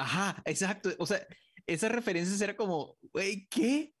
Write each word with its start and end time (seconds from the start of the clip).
Ajá, 0.00 0.42
exacto. 0.46 0.90
O 0.98 1.06
sea, 1.06 1.26
esas 1.66 1.92
referencias 1.92 2.40
era 2.40 2.56
como, 2.56 2.96
güey, 3.12 3.46
¿qué? 3.48 3.92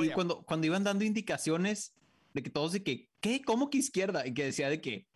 y 0.00 0.08
cuando, 0.10 0.42
cuando 0.44 0.66
iban 0.66 0.82
dando 0.82 1.04
indicaciones 1.04 1.94
de 2.32 2.42
que 2.42 2.50
todos 2.50 2.72
de 2.72 2.82
que, 2.82 3.10
¿qué? 3.20 3.42
¿Cómo 3.42 3.68
que 3.68 3.78
izquierda? 3.78 4.26
Y 4.26 4.32
que 4.32 4.44
decía 4.44 4.70
de 4.70 4.80
que, 4.80 5.06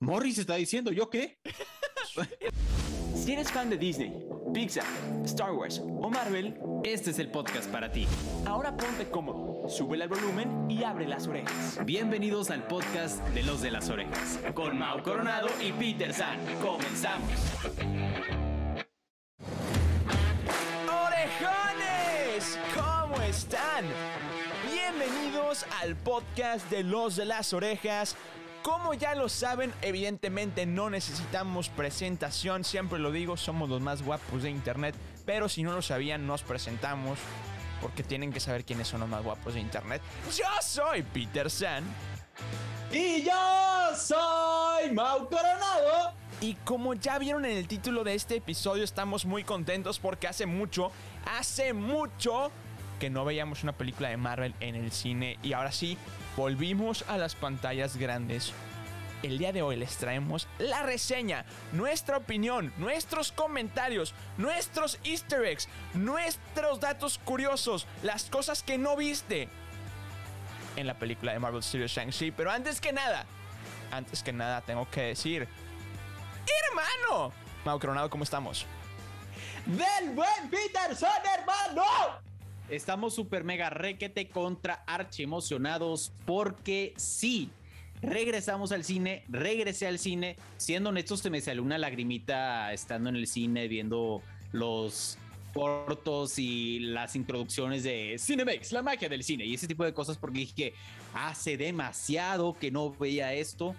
Morris 0.00 0.38
está 0.38 0.56
diciendo, 0.56 0.90
¿yo 0.90 1.08
qué? 1.08 1.38
si 3.14 3.32
eres 3.32 3.52
fan 3.52 3.70
de 3.70 3.78
Disney, 3.78 4.12
Pixar, 4.52 4.84
Star 5.24 5.52
Wars 5.52 5.80
o 5.80 6.10
Marvel, 6.10 6.58
este 6.82 7.10
es 7.10 7.20
el 7.20 7.30
podcast 7.30 7.70
para 7.70 7.92
ti. 7.92 8.08
Ahora 8.46 8.76
ponte 8.76 9.08
cómodo, 9.08 9.68
sube 9.68 10.02
el 10.02 10.08
volumen 10.08 10.68
y 10.68 10.82
abre 10.82 11.06
las 11.06 11.28
orejas. 11.28 11.78
Bienvenidos 11.84 12.50
al 12.50 12.66
podcast 12.66 13.24
de 13.28 13.44
los 13.44 13.62
de 13.62 13.70
las 13.70 13.88
orejas, 13.88 14.40
con 14.52 14.76
Mau 14.76 15.00
Coronado 15.02 15.48
y 15.64 15.70
Peter 15.72 16.12
San. 16.12 16.38
Comenzamos. 16.60 17.30
Bienvenidos 25.60 25.82
al 25.82 25.96
podcast 25.96 26.70
de 26.70 26.82
Los 26.82 27.16
de 27.16 27.24
las 27.24 27.52
Orejas. 27.52 28.16
Como 28.62 28.94
ya 28.94 29.14
lo 29.14 29.28
saben, 29.28 29.72
evidentemente 29.82 30.66
no 30.66 30.90
necesitamos 30.90 31.68
presentación, 31.70 32.62
siempre 32.64 32.98
lo 32.98 33.10
digo, 33.10 33.36
somos 33.36 33.68
los 33.68 33.80
más 33.80 34.02
guapos 34.02 34.42
de 34.42 34.50
internet, 34.50 34.94
pero 35.24 35.48
si 35.48 35.62
no 35.62 35.72
lo 35.72 35.82
sabían, 35.82 36.26
nos 36.26 36.42
presentamos 36.42 37.18
porque 37.80 38.02
tienen 38.02 38.32
que 38.32 38.40
saber 38.40 38.64
quiénes 38.64 38.88
son 38.88 39.00
los 39.00 39.08
más 39.08 39.22
guapos 39.22 39.54
de 39.54 39.60
internet. 39.60 40.02
Yo 40.36 40.44
soy 40.62 41.02
Peter 41.02 41.50
San. 41.50 41.84
Y 42.92 43.22
yo 43.22 43.96
soy 43.96 44.90
Mau 44.92 45.28
Coronado. 45.28 46.14
Y 46.40 46.54
como 46.64 46.94
ya 46.94 47.18
vieron 47.18 47.44
en 47.44 47.56
el 47.56 47.66
título 47.66 48.04
de 48.04 48.14
este 48.14 48.36
episodio, 48.36 48.84
estamos 48.84 49.24
muy 49.26 49.44
contentos 49.44 49.98
porque 49.98 50.28
hace 50.28 50.46
mucho, 50.46 50.90
hace 51.26 51.72
mucho 51.72 52.50
que 53.00 53.10
no 53.10 53.24
veíamos 53.24 53.64
una 53.64 53.72
película 53.72 54.10
de 54.10 54.16
Marvel 54.16 54.54
en 54.60 54.76
el 54.76 54.92
cine 54.92 55.38
y 55.42 55.54
ahora 55.54 55.72
sí, 55.72 55.98
volvimos 56.36 57.04
a 57.08 57.18
las 57.18 57.34
pantallas 57.34 57.96
grandes. 57.96 58.52
El 59.22 59.38
día 59.38 59.52
de 59.52 59.62
hoy 59.62 59.76
les 59.76 59.96
traemos 59.96 60.46
la 60.58 60.82
reseña, 60.82 61.44
nuestra 61.72 62.18
opinión, 62.18 62.72
nuestros 62.78 63.32
comentarios, 63.32 64.14
nuestros 64.38 64.98
easter 65.02 65.44
eggs, 65.44 65.68
nuestros 65.94 66.78
datos 66.78 67.18
curiosos, 67.18 67.86
las 68.02 68.30
cosas 68.30 68.62
que 68.62 68.78
no 68.78 68.96
viste 68.96 69.48
en 70.76 70.86
la 70.86 70.94
película 70.94 71.32
de 71.32 71.40
Marvel 71.40 71.62
Studios 71.62 71.90
Shang-Chi. 71.90 72.30
Pero 72.30 72.50
antes 72.50 72.80
que 72.80 72.92
nada, 72.92 73.26
antes 73.90 74.22
que 74.22 74.32
nada 74.32 74.60
tengo 74.60 74.88
que 74.88 75.02
decir 75.02 75.48
hermano. 76.70 77.32
Mau 77.64 77.78
Coronado, 77.78 78.08
¿cómo 78.08 78.24
estamos? 78.24 78.66
Del 79.66 80.14
buen 80.14 80.50
Peterson, 80.50 81.10
hermano. 81.36 82.29
Estamos 82.70 83.14
super 83.14 83.42
mega 83.42 83.68
requete 83.68 84.28
contra 84.28 84.84
archi 84.86 85.24
emocionados 85.24 86.12
porque 86.24 86.94
sí, 86.96 87.50
regresamos 88.00 88.70
al 88.70 88.84
cine, 88.84 89.24
regresé 89.28 89.88
al 89.88 89.98
cine. 89.98 90.36
Siendo 90.56 90.90
honestos, 90.90 91.18
se 91.18 91.30
me 91.30 91.40
salió 91.40 91.64
una 91.64 91.78
lagrimita 91.78 92.72
estando 92.72 93.08
en 93.08 93.16
el 93.16 93.26
cine 93.26 93.66
viendo 93.66 94.22
los 94.52 95.18
cortos 95.52 96.38
y 96.38 96.78
las 96.78 97.16
introducciones 97.16 97.82
de 97.82 98.16
Cinemex, 98.20 98.70
la 98.70 98.82
magia 98.82 99.08
del 99.08 99.24
cine 99.24 99.44
y 99.44 99.54
ese 99.54 99.66
tipo 99.66 99.84
de 99.84 99.92
cosas 99.92 100.16
porque 100.16 100.38
dije 100.38 100.74
hace 101.12 101.56
demasiado 101.56 102.56
que 102.56 102.70
no 102.70 102.92
veía 102.92 103.34
esto 103.34 103.74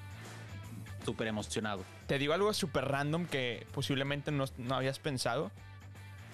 súper 1.06 1.28
emocionado. 1.28 1.86
Te 2.08 2.20
digo 2.20 2.34
algo 2.34 2.54
súper 2.54 2.86
random 2.86 3.26
que 3.26 3.66
posiblemente 3.74 4.32
no, 4.32 4.46
habías 4.70 5.00
pensado. 5.00 5.50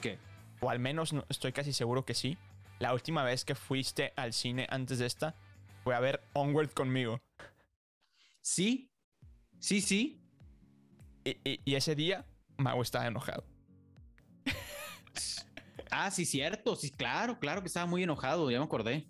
¿Qué? 0.02 0.17
O 0.59 0.72
al 0.72 0.80
menos 0.80 1.13
estoy 1.30 1.52
casi 1.52 1.72
seguro 1.72 2.03
que 2.03 2.16
sí. 2.16 2.35
La 2.80 2.94
última 2.94 3.23
vez 3.23 3.44
que 3.45 3.56
fuiste 3.56 4.14
al 4.16 4.33
cine 4.33 4.67
antes 4.70 5.00
de 5.00 5.06
esta 5.06 5.36
fue 5.83 5.95
a 5.95 6.00
ver 6.00 6.22
Onward 6.33 6.72
conmigo. 6.72 7.19
Sí, 8.41 8.91
sí, 9.59 9.81
sí. 9.81 10.22
Y, 11.24 11.75
ese 11.75 11.96
día 11.96 12.25
Mau 12.57 12.81
estaba 12.81 13.07
enojado. 13.07 13.44
ah, 15.91 16.09
sí, 16.12 16.25
cierto. 16.25 16.75
Sí, 16.75 16.91
claro, 16.91 17.40
claro 17.40 17.62
que 17.62 17.68
estaba 17.68 17.85
muy 17.85 18.03
enojado. 18.03 18.50
Ya 18.50 18.59
me 18.59 18.66
acordé. 18.66 19.07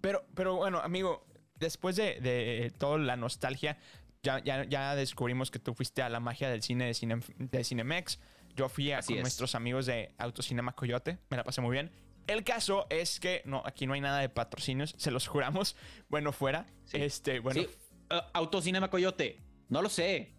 Pero, 0.00 0.26
pero 0.34 0.56
bueno, 0.56 0.80
amigo, 0.80 1.26
después 1.58 1.96
de, 1.96 2.20
de 2.20 2.72
toda 2.78 2.98
la 2.98 3.16
nostalgia, 3.16 3.78
ya, 4.24 4.94
descubrimos 4.94 5.50
que 5.50 5.58
tú 5.58 5.74
fuiste 5.74 6.02
a 6.02 6.08
la 6.08 6.20
magia 6.20 6.48
del 6.48 6.62
cine 6.62 6.86
de, 6.86 6.94
cine, 6.94 7.20
de 7.38 7.64
Cinemex. 7.64 8.18
Yo 8.56 8.68
fui 8.68 8.92
a 8.92 9.02
con 9.02 9.20
nuestros 9.20 9.54
amigos 9.54 9.86
de 9.86 10.14
Autocinema 10.18 10.72
Coyote. 10.72 11.18
Me 11.30 11.36
la 11.36 11.44
pasé 11.44 11.60
muy 11.60 11.72
bien. 11.72 11.90
El 12.26 12.44
caso 12.44 12.86
es 12.90 13.20
que 13.20 13.42
no, 13.44 13.62
aquí 13.64 13.86
no 13.86 13.94
hay 13.94 14.00
nada 14.00 14.20
de 14.20 14.28
patrocinios, 14.28 14.94
se 14.96 15.10
los 15.10 15.26
juramos. 15.26 15.76
Bueno, 16.08 16.32
fuera. 16.32 16.66
Este, 16.92 17.40
bueno. 17.40 17.62
Uh, 18.10 18.14
Autocinema 18.32 18.90
Coyote. 18.90 19.40
No 19.68 19.82
lo 19.82 19.88
sé. 19.88 20.34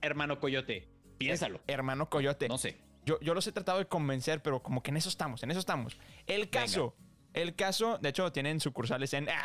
Hermano 0.00 0.40
Coyote. 0.40 0.88
Piénsalo. 1.18 1.60
hermano 1.66 2.10
Coyote. 2.10 2.48
No 2.48 2.58
sé. 2.58 2.78
Yo, 3.04 3.18
yo 3.20 3.34
los 3.34 3.46
he 3.46 3.52
tratado 3.52 3.78
de 3.78 3.86
convencer, 3.86 4.42
pero 4.42 4.62
como 4.62 4.82
que 4.82 4.90
en 4.90 4.96
eso 4.96 5.08
estamos, 5.08 5.42
en 5.42 5.50
eso 5.50 5.60
estamos. 5.60 5.98
El 6.26 6.50
caso. 6.50 6.96
El 7.34 7.54
caso, 7.54 7.98
de 7.98 8.10
hecho, 8.10 8.30
tienen 8.32 8.60
sucursales 8.60 9.12
en. 9.14 9.28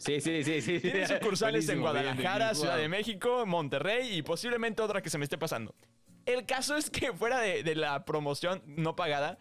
Sí, 0.00 0.18
sí, 0.22 0.42
sí, 0.42 0.62
sí. 0.62 0.80
Tiene 0.80 1.06
sucursales 1.06 1.68
en 1.68 1.82
Guadalajara, 1.82 2.54
Ciudad 2.54 2.78
de 2.78 2.88
México, 2.88 3.44
Monterrey 3.44 4.16
y 4.16 4.22
posiblemente 4.22 4.80
otra 4.80 5.02
que 5.02 5.10
se 5.10 5.18
me 5.18 5.24
esté 5.24 5.36
pasando. 5.36 5.74
El 6.24 6.46
caso 6.46 6.74
es 6.74 6.88
que 6.88 7.12
fuera 7.12 7.38
de, 7.40 7.74
la 7.74 8.06
promoción 8.06 8.62
no 8.64 8.96
pagada, 8.96 9.38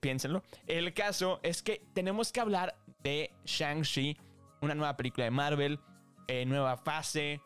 piénsenlo. 0.00 0.42
El 0.66 0.92
caso 0.94 1.40
es 1.42 1.62
que 1.62 1.82
tenemos 1.92 2.32
que 2.32 2.40
hablar 2.40 2.76
de 3.02 3.30
Shang-Chi, 3.44 4.16
una 4.60 4.74
nueva 4.74 4.96
película 4.96 5.24
de 5.24 5.30
Marvel, 5.30 5.78
eh, 6.28 6.44
nueva 6.46 6.76
fase, 6.76 7.40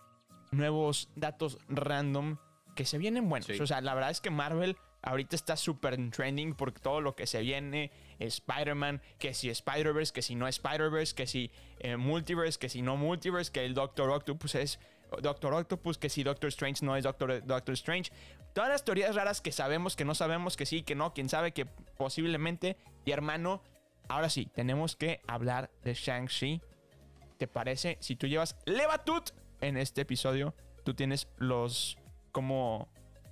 nuevos 0.50 1.10
datos 1.16 1.58
random 1.68 2.36
que 2.74 2.84
se 2.84 2.98
vienen 2.98 3.28
buenos. 3.28 3.48
O 3.60 3.66
sea, 3.66 3.80
la 3.80 3.94
verdad 3.94 4.10
es 4.10 4.20
que 4.20 4.30
Marvel 4.30 4.76
ahorita 5.02 5.36
está 5.36 5.56
súper 5.56 5.96
trending 6.10 6.54
por 6.54 6.72
todo 6.72 7.00
lo 7.00 7.14
que 7.14 7.26
se 7.26 7.40
viene. 7.40 7.92
Spider-Man, 8.18 9.02
que 9.18 9.34
si 9.34 9.50
Spider-Verse, 9.50 10.12
que 10.12 10.22
si 10.22 10.34
no 10.34 10.48
Spider-Verse, 10.48 11.14
que 11.14 11.26
si 11.26 11.50
eh, 11.80 11.96
Multiverse, 11.96 12.58
que 12.58 12.68
si 12.68 12.82
no 12.82 12.96
Multiverse, 12.96 13.52
que 13.52 13.64
el 13.64 13.74
Doctor 13.74 14.10
Octopus 14.10 14.54
es 14.54 14.80
Doctor 15.22 15.54
Octopus, 15.54 15.98
que 15.98 16.08
si 16.08 16.22
Doctor 16.22 16.48
Strange 16.48 16.84
no 16.84 16.96
es 16.96 17.04
Doctor, 17.04 17.44
Doctor 17.44 17.74
Strange. 17.74 18.10
Todas 18.52 18.70
las 18.70 18.84
teorías 18.84 19.14
raras 19.14 19.40
que 19.40 19.52
sabemos, 19.52 19.96
que 19.96 20.04
no 20.04 20.14
sabemos, 20.14 20.56
que 20.56 20.66
sí, 20.66 20.82
que 20.82 20.94
no, 20.94 21.12
quién 21.12 21.28
sabe, 21.28 21.52
que 21.52 21.66
posiblemente. 21.66 22.76
Y 23.04 23.12
hermano, 23.12 23.62
ahora 24.08 24.30
sí, 24.30 24.46
tenemos 24.46 24.96
que 24.96 25.20
hablar 25.26 25.70
de 25.82 25.94
Shang-Chi. 25.94 26.60
¿Te 27.36 27.48
parece? 27.48 27.98
Si 28.00 28.16
tú 28.16 28.26
llevas 28.26 28.56
Levatut 28.64 29.30
en 29.60 29.76
este 29.76 30.02
episodio, 30.02 30.54
tú 30.84 30.94
tienes 30.94 31.28
los 31.36 31.98
como 32.30 32.88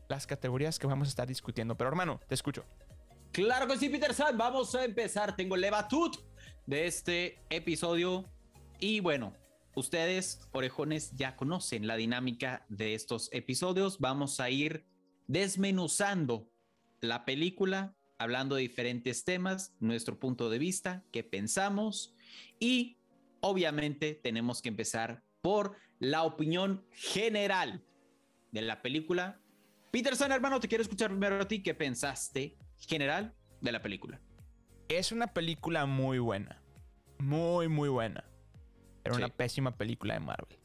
las 0.09 0.27
categorías 0.27 0.79
que 0.79 0.87
vamos 0.87 1.09
a 1.09 1.11
estar 1.11 1.27
discutiendo. 1.27 1.77
Pero 1.77 1.89
hermano, 1.89 2.21
te 2.29 2.35
escucho. 2.35 2.65
Claro 3.33 3.67
que 3.67 3.79
sí, 3.79 3.89
Peter 3.89 4.13
San. 4.13 4.37
Vamos 4.37 4.75
a 4.75 4.85
empezar. 4.85 5.35
Tengo 5.37 5.57
levatut 5.57 6.17
de 6.67 6.87
este 6.87 7.39
episodio. 7.49 8.25
Y 8.79 9.01
bueno, 9.01 9.33
ustedes, 9.75 10.41
orejones, 10.53 11.13
ya 11.17 11.37
conocen 11.37 11.87
la 11.87 11.97
dinámica 11.97 12.65
de 12.69 12.95
estos 12.95 13.29
episodios. 13.33 13.99
Vamos 13.99 14.41
a 14.41 14.51
ir 14.51 14.85
desmenuzando 15.27 16.51
la 17.01 17.25
película, 17.25 17.95
hablando 18.19 18.57
de 18.57 18.63
diferentes 18.63 19.25
temas, 19.25 19.75
nuestro 19.81 20.19
punto 20.19 20.51
de 20.51 20.59
vista, 20.59 21.05
qué 21.13 21.25
pensamos. 21.25 22.15
Y 22.61 22.99
obviamente 23.41 24.15
tenemos 24.15 24.63
que 24.63 24.69
empezar 24.69 25.23
por 25.41 25.77
la 25.99 26.23
opinión 26.23 26.85
general 26.93 27.85
de 28.51 28.63
la 28.63 28.83
película. 28.83 29.41
Peterson, 29.91 30.33
hermano, 30.33 30.61
te 30.61 30.69
quiero 30.69 30.83
escuchar 30.83 31.11
primero 31.11 31.41
a 31.41 31.49
ti. 31.49 31.63
¿Qué 31.63 31.75
pensaste 31.75 32.57
general 32.87 33.35
de 33.61 33.73
la 33.73 33.83
película. 33.83 34.21
Es 34.89 35.13
una 35.13 35.29
película 35.29 35.87
muy 35.87 36.19
buena. 36.19 36.61
Muy, 37.19 37.69
muy 37.69 37.89
buena. 37.89 38.25
Era 39.05 39.17
una 39.17 39.29
pésima 39.29 39.77
película 39.77 40.15
de 40.15 40.21
Marvel. 40.21 40.59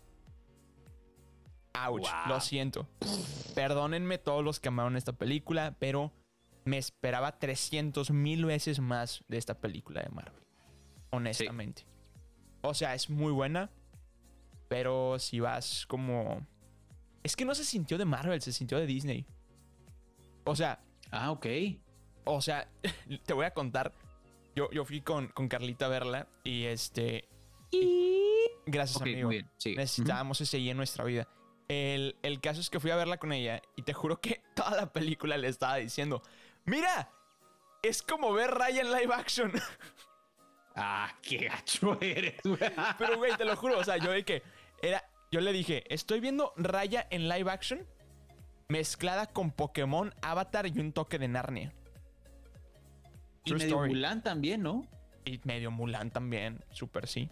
Ouch, 1.86 2.08
lo 2.28 2.40
siento. 2.40 2.88
Perdónenme 3.56 4.18
todos 4.18 4.44
los 4.44 4.60
que 4.60 4.70
amaron 4.70 4.96
esta 4.96 5.14
película, 5.14 5.76
pero 5.80 6.12
me 6.66 6.78
esperaba 6.78 7.38
300 7.40 8.12
mil 8.12 8.46
veces 8.46 8.80
más 8.80 9.24
de 9.28 9.38
esta 9.38 9.60
película 9.60 10.02
de 10.02 10.10
Marvel. 10.10 10.44
Honestamente. 11.12 11.86
O 12.62 12.74
sea, 12.74 12.94
es 12.94 13.10
muy 13.10 13.32
buena, 13.32 13.72
pero 14.68 15.20
si 15.20 15.40
vas 15.40 15.86
como... 15.88 16.46
Es 17.24 17.36
que 17.36 17.46
no 17.46 17.56
se 17.56 17.64
sintió 17.64 17.98
de 17.98 18.06
Marvel, 18.06 18.42
se 18.42 18.52
sintió 18.52 18.78
de 18.78 18.86
Disney. 18.86 19.26
O 20.44 20.56
sea... 20.56 20.80
Ah, 21.12 21.32
ok. 21.32 21.46
O 22.26 22.42
sea, 22.42 22.70
te 23.26 23.34
voy 23.34 23.46
a 23.46 23.52
contar. 23.52 23.94
Yo, 24.56 24.70
yo 24.72 24.84
fui 24.86 25.02
con, 25.02 25.28
con 25.30 25.48
Carlita 25.48 25.86
a 25.86 25.90
verla 25.90 26.28
y 26.44 26.66
este. 26.66 27.30
Y... 27.72 28.34
Gracias, 28.66 29.02
amigo. 29.02 29.30
Necesitábamos 29.66 30.42
ese 30.42 30.58
guía 30.58 30.72
en 30.72 30.78
nuestra 30.78 31.04
vida. 31.04 31.28
El, 31.68 32.16
el 32.24 32.40
caso 32.40 32.62
es 32.62 32.70
que 32.70 32.80
fui 32.80 32.92
a 32.92 32.96
verla 32.96 33.18
con 33.18 33.34
ella 33.34 33.62
y 33.76 33.82
te 33.82 33.94
juro 33.94 34.22
que 34.22 34.42
toda 34.56 34.72
la 34.72 34.94
película 34.94 35.38
le 35.38 35.48
estaba 35.48 35.78
diciendo, 35.78 36.22
mira, 36.66 37.12
es 37.84 38.02
como 38.02 38.34
ver 38.34 38.52
Raya 38.52 38.82
en 38.82 38.92
live 38.92 39.14
action. 39.14 39.52
Ah, 40.80 41.12
qué 41.24 41.48
gacho 41.48 41.98
eres, 42.00 42.40
güey. 42.44 42.60
Pero, 43.00 43.18
güey, 43.18 43.36
te 43.36 43.46
lo 43.46 43.56
juro, 43.56 43.80
o 43.80 43.84
sea, 43.84 43.98
yo 43.98 44.12
de 44.12 44.24
que 44.24 44.44
era, 44.80 45.04
yo 45.32 45.42
le 45.42 45.52
dije, 45.52 45.84
estoy 45.92 46.20
viendo 46.20 46.54
Raya 46.56 47.08
en 47.10 47.28
live 47.28 47.50
action 47.50 47.88
mezclada 48.68 49.28
con 49.28 49.52
Pokémon, 49.52 50.14
Avatar 50.22 50.68
y 50.68 50.80
un 50.80 50.94
toque 50.94 51.18
de 51.18 51.28
Narnia. 51.28 51.74
Y 53.44 53.54
medio 53.54 53.80
Mulan 53.80 54.22
también, 54.24 54.62
¿no? 54.62 54.88
Y 55.26 55.40
medio 55.46 55.72
Mulan 55.72 56.12
también, 56.12 56.64
súper 56.72 57.08
sí. 57.08 57.30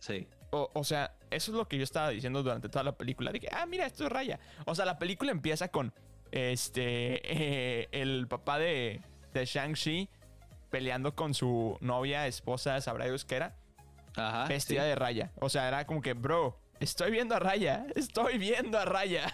Sí. 0.00 0.26
O, 0.52 0.82
sea, 0.82 1.14
eso 1.30 1.52
es 1.52 1.56
lo 1.56 1.68
que 1.68 1.78
yo 1.78 1.84
estaba 1.84 2.08
diciendo 2.10 2.42
durante 2.42 2.68
toda 2.68 2.82
la 2.82 2.96
película. 2.96 3.30
Dije, 3.30 3.48
ah, 3.52 3.66
mira, 3.66 3.86
esto 3.86 4.04
es 4.04 4.10
Raya. 4.10 4.40
O 4.66 4.74
sea, 4.74 4.84
la 4.84 4.98
película 4.98 5.30
empieza 5.30 5.68
con 5.68 5.94
este, 6.32 7.20
eh, 7.82 7.88
el 7.92 8.26
papá 8.26 8.58
de, 8.58 9.00
de 9.32 9.44
Shang-Chi 9.44 10.08
peleando 10.70 11.14
con 11.14 11.34
su 11.34 11.76
novia, 11.80 12.26
esposa, 12.26 12.80
sabrá 12.80 13.04
Dios 13.04 13.24
qué 13.24 13.36
era. 13.36 13.56
Ajá. 14.16 14.46
Vestida 14.46 14.84
de 14.84 14.96
Raya. 14.96 15.32
O 15.40 15.48
sea, 15.48 15.68
era 15.68 15.86
como 15.86 16.02
que, 16.02 16.14
bro, 16.14 16.58
estoy 16.80 17.12
viendo 17.12 17.36
a 17.36 17.38
Raya. 17.38 17.86
Estoy 17.94 18.38
viendo 18.38 18.78
a 18.78 18.84
Raya. 18.84 19.32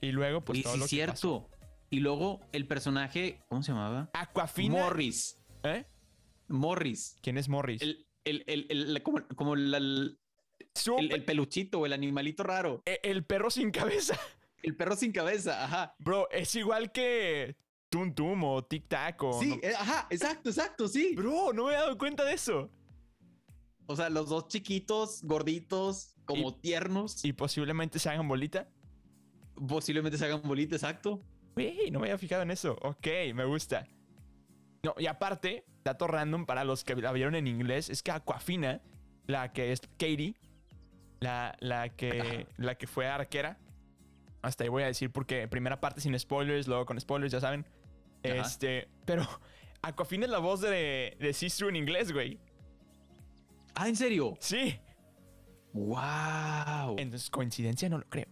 Y 0.00 0.12
luego, 0.12 0.40
pues 0.40 0.60
y, 0.60 0.62
todo 0.62 0.76
lo 0.76 0.86
cierto. 0.86 1.48
Y 1.90 2.00
luego 2.00 2.40
el 2.52 2.66
personaje, 2.66 3.38
¿cómo 3.48 3.62
se 3.62 3.72
llamaba? 3.72 4.08
Aquafina. 4.14 4.78
Morris. 4.78 5.38
¿Eh? 5.62 5.84
Morris. 6.48 7.18
¿Quién 7.22 7.36
es 7.36 7.48
Morris? 7.48 7.82
El, 7.82 8.06
el, 8.24 8.44
el, 8.46 9.02
como, 9.02 9.26
como 9.34 9.54
el, 9.54 9.74
el, 9.74 11.24
peluchito 11.24 11.80
o 11.80 11.86
el 11.86 11.92
animalito 11.92 12.42
raro. 12.42 12.82
E, 12.86 13.00
el, 13.02 13.24
perro 13.24 13.50
sin 13.50 13.70
cabeza. 13.70 14.18
El 14.62 14.76
perro 14.76 14.94
sin 14.94 15.10
cabeza, 15.10 15.64
ajá. 15.64 15.96
Bro, 15.98 16.30
es 16.30 16.54
igual 16.54 16.92
que 16.92 17.56
Tum 17.90 18.14
Tum 18.14 18.44
o 18.44 18.62
Tic 18.64 18.86
Tac 18.86 19.20
o. 19.24 19.40
Sí, 19.40 19.58
eh, 19.60 19.72
ajá, 19.76 20.06
exacto, 20.08 20.50
exacto, 20.50 20.86
sí. 20.86 21.16
Bro, 21.16 21.52
no 21.52 21.66
me 21.66 21.72
he 21.72 21.74
dado 21.74 21.98
cuenta 21.98 22.24
de 22.24 22.34
eso. 22.34 22.70
O 23.86 23.96
sea, 23.96 24.08
los 24.08 24.28
dos 24.28 24.46
chiquitos, 24.46 25.20
gorditos, 25.24 26.14
como 26.24 26.54
tiernos. 26.54 27.24
Y 27.24 27.32
posiblemente 27.32 27.98
se 27.98 28.08
hagan 28.08 28.28
bolita. 28.28 28.68
Posiblemente 29.68 30.16
se 30.16 30.26
hagan 30.26 30.42
bolita, 30.42 30.76
exacto. 30.76 31.20
Uy, 31.56 31.90
no 31.90 31.98
me 31.98 32.06
había 32.06 32.18
fijado 32.18 32.42
en 32.42 32.50
eso. 32.52 32.78
Ok, 32.82 33.06
me 33.34 33.44
gusta. 33.44 33.86
No, 34.82 34.94
y 34.98 35.06
aparte, 35.06 35.64
dato 35.84 36.06
random 36.06 36.44
para 36.44 36.64
los 36.64 36.82
que 36.82 36.96
la 36.96 37.12
vieron 37.12 37.34
en 37.34 37.46
inglés, 37.46 37.88
es 37.88 38.02
que 38.02 38.10
Aquafina, 38.10 38.80
la 39.26 39.52
que 39.52 39.72
es 39.72 39.80
Katie, 39.98 40.34
la, 41.20 41.56
la, 41.60 41.88
que, 41.90 42.48
la 42.56 42.74
que 42.74 42.86
fue 42.88 43.06
arquera, 43.06 43.58
hasta 44.42 44.64
ahí 44.64 44.70
voy 44.70 44.82
a 44.82 44.86
decir 44.86 45.12
porque 45.12 45.46
primera 45.46 45.80
parte 45.80 46.00
sin 46.00 46.18
spoilers, 46.18 46.66
luego 46.66 46.84
con 46.84 47.00
spoilers, 47.00 47.32
ya 47.32 47.40
saben. 47.40 47.64
Este, 48.24 48.88
pero 49.04 49.26
Aquafina 49.82 50.24
es 50.24 50.30
la 50.30 50.38
voz 50.38 50.60
de, 50.60 51.16
de 51.20 51.32
Sister 51.32 51.68
en 51.68 51.76
inglés, 51.76 52.12
güey. 52.12 52.40
Ah, 53.74 53.88
¿en 53.88 53.96
serio? 53.96 54.36
Sí. 54.40 54.78
Wow. 55.72 56.96
Entonces, 56.98 57.30
coincidencia 57.30 57.88
no 57.88 57.98
lo 57.98 58.08
creo. 58.08 58.26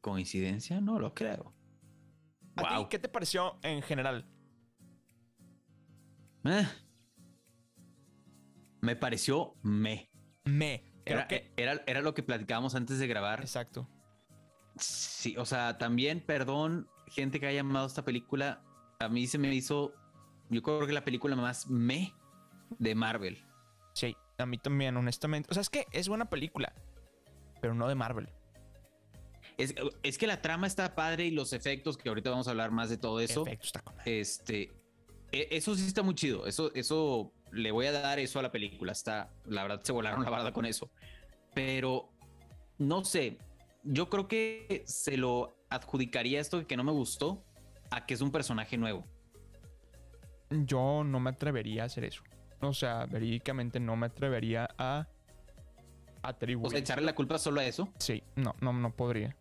Coincidencia 0.00 0.80
no 0.80 0.98
lo 0.98 1.14
creo. 1.14 1.54
¿A 2.56 2.76
ti 2.78 2.86
qué 2.90 2.98
te 2.98 3.08
pareció 3.08 3.58
en 3.62 3.82
general? 3.82 4.26
Eh. 6.44 6.66
Me 8.80 8.96
pareció 8.96 9.54
me. 9.62 10.10
Me. 10.44 10.92
Era, 11.04 11.26
era, 11.86 12.00
lo 12.00 12.14
que 12.14 12.22
platicábamos 12.22 12.74
antes 12.74 12.98
de 12.98 13.06
grabar. 13.06 13.40
Exacto. 13.40 13.88
Sí, 14.76 15.36
o 15.36 15.44
sea, 15.44 15.78
también, 15.78 16.20
perdón, 16.20 16.88
gente 17.08 17.40
que 17.40 17.46
haya 17.46 17.62
llamado 17.62 17.86
esta 17.86 18.04
película. 18.04 18.62
A 19.00 19.08
mí 19.08 19.26
se 19.26 19.38
me 19.38 19.52
hizo, 19.54 19.92
yo 20.48 20.62
creo 20.62 20.86
que 20.86 20.92
la 20.92 21.04
película 21.04 21.34
más 21.36 21.68
me 21.68 22.14
de 22.78 22.94
Marvel. 22.94 23.44
Sí, 23.94 24.16
a 24.38 24.46
mí 24.46 24.58
también, 24.58 24.96
honestamente. 24.96 25.48
O 25.50 25.54
sea, 25.54 25.60
es 25.60 25.70
que 25.70 25.86
es 25.90 26.08
buena 26.08 26.30
película, 26.30 26.72
pero 27.60 27.74
no 27.74 27.88
de 27.88 27.94
Marvel. 27.94 28.28
Es, 29.58 29.74
es, 30.02 30.18
que 30.18 30.26
la 30.26 30.40
trama 30.40 30.66
está 30.66 30.94
padre 30.94 31.26
y 31.26 31.30
los 31.30 31.52
efectos, 31.52 31.96
que 31.96 32.08
ahorita 32.08 32.30
vamos 32.30 32.48
a 32.48 32.52
hablar 32.52 32.70
más 32.70 32.88
de 32.90 32.96
todo 32.96 33.20
eso. 33.20 33.44
está 33.46 33.82
este, 34.06 34.72
eso 35.32 35.74
sí 35.74 35.86
está 35.86 36.02
muy 36.02 36.14
chido. 36.14 36.46
Eso, 36.46 36.72
eso 36.74 37.32
le 37.50 37.70
voy 37.70 37.86
a 37.86 37.92
dar 37.92 38.18
eso 38.18 38.38
a 38.38 38.42
la 38.42 38.52
película. 38.52 38.92
Está, 38.92 39.30
la 39.46 39.62
verdad, 39.62 39.80
se 39.82 39.92
volaron 39.92 40.22
la 40.22 40.30
barda 40.30 40.52
con 40.52 40.66
eso. 40.66 40.90
Pero 41.54 42.10
no 42.78 43.04
sé. 43.04 43.38
Yo 43.84 44.08
creo 44.08 44.28
que 44.28 44.84
se 44.86 45.16
lo 45.16 45.56
adjudicaría 45.70 46.40
esto 46.40 46.64
que 46.66 46.76
no 46.76 46.84
me 46.84 46.92
gustó 46.92 47.44
a 47.90 48.06
que 48.06 48.14
es 48.14 48.20
un 48.20 48.30
personaje 48.30 48.76
nuevo. 48.76 49.06
Yo 50.50 51.02
no 51.02 51.18
me 51.18 51.30
atrevería 51.30 51.82
a 51.82 51.86
hacer 51.86 52.04
eso. 52.04 52.22
O 52.60 52.74
sea, 52.74 53.06
verídicamente 53.06 53.80
no 53.80 53.96
me 53.96 54.06
atrevería 54.06 54.68
a 54.78 55.08
atribuir. 56.22 56.66
O 56.66 56.70
sea, 56.70 56.78
echarle 56.78 57.04
la 57.04 57.14
culpa 57.14 57.38
solo 57.38 57.60
a 57.60 57.64
eso. 57.64 57.92
Sí, 57.98 58.22
no, 58.36 58.54
no, 58.60 58.72
no 58.72 58.94
podría. 58.94 59.36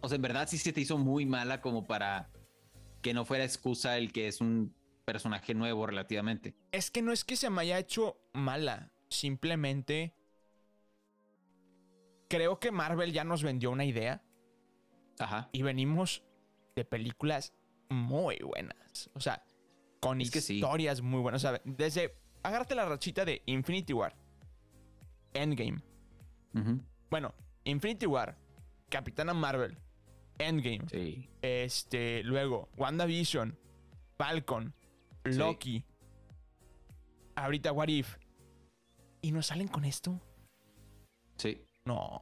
O 0.00 0.08
sea, 0.08 0.16
en 0.16 0.22
verdad 0.22 0.48
sí 0.48 0.56
se 0.56 0.72
te 0.72 0.80
hizo 0.80 0.96
muy 0.96 1.26
mala 1.26 1.60
como 1.60 1.86
para 1.86 2.30
que 3.06 3.14
no 3.14 3.24
fuera 3.24 3.44
excusa 3.44 3.98
el 3.98 4.10
que 4.10 4.26
es 4.26 4.40
un 4.40 4.74
personaje 5.04 5.54
nuevo 5.54 5.86
relativamente. 5.86 6.56
Es 6.72 6.90
que 6.90 7.02
no 7.02 7.12
es 7.12 7.24
que 7.24 7.36
se 7.36 7.48
me 7.50 7.62
haya 7.62 7.78
hecho 7.78 8.18
mala, 8.32 8.90
simplemente 9.10 10.12
creo 12.28 12.58
que 12.58 12.72
Marvel 12.72 13.12
ya 13.12 13.22
nos 13.22 13.44
vendió 13.44 13.70
una 13.70 13.84
idea. 13.84 14.24
Ajá. 15.20 15.48
Y 15.52 15.62
venimos 15.62 16.24
de 16.74 16.84
películas 16.84 17.54
muy 17.90 18.38
buenas. 18.38 19.08
O 19.14 19.20
sea, 19.20 19.46
con 20.00 20.20
historias 20.20 21.00
muy 21.00 21.20
buenas. 21.20 21.44
O 21.44 21.48
sea, 21.48 21.62
desde. 21.64 22.12
Agárrate 22.42 22.74
la 22.74 22.86
rachita 22.86 23.24
de 23.24 23.40
Infinity 23.46 23.92
War. 23.92 24.16
Endgame. 25.32 25.80
Bueno, 27.08 27.32
Infinity 27.62 28.06
War. 28.06 28.36
Capitana 28.88 29.32
Marvel. 29.32 29.78
Endgame. 30.38 30.88
Sí. 30.90 31.28
Este, 31.42 32.22
luego, 32.22 32.68
WandaVision, 32.76 33.58
Falcon, 34.16 34.74
Loki. 35.24 35.84
Ahorita 37.34 37.72
What 37.72 37.88
If. 37.88 38.16
¿Y 39.20 39.32
nos 39.32 39.46
salen 39.46 39.68
con 39.68 39.84
esto? 39.84 40.20
Sí. 41.36 41.62
No. 41.84 42.20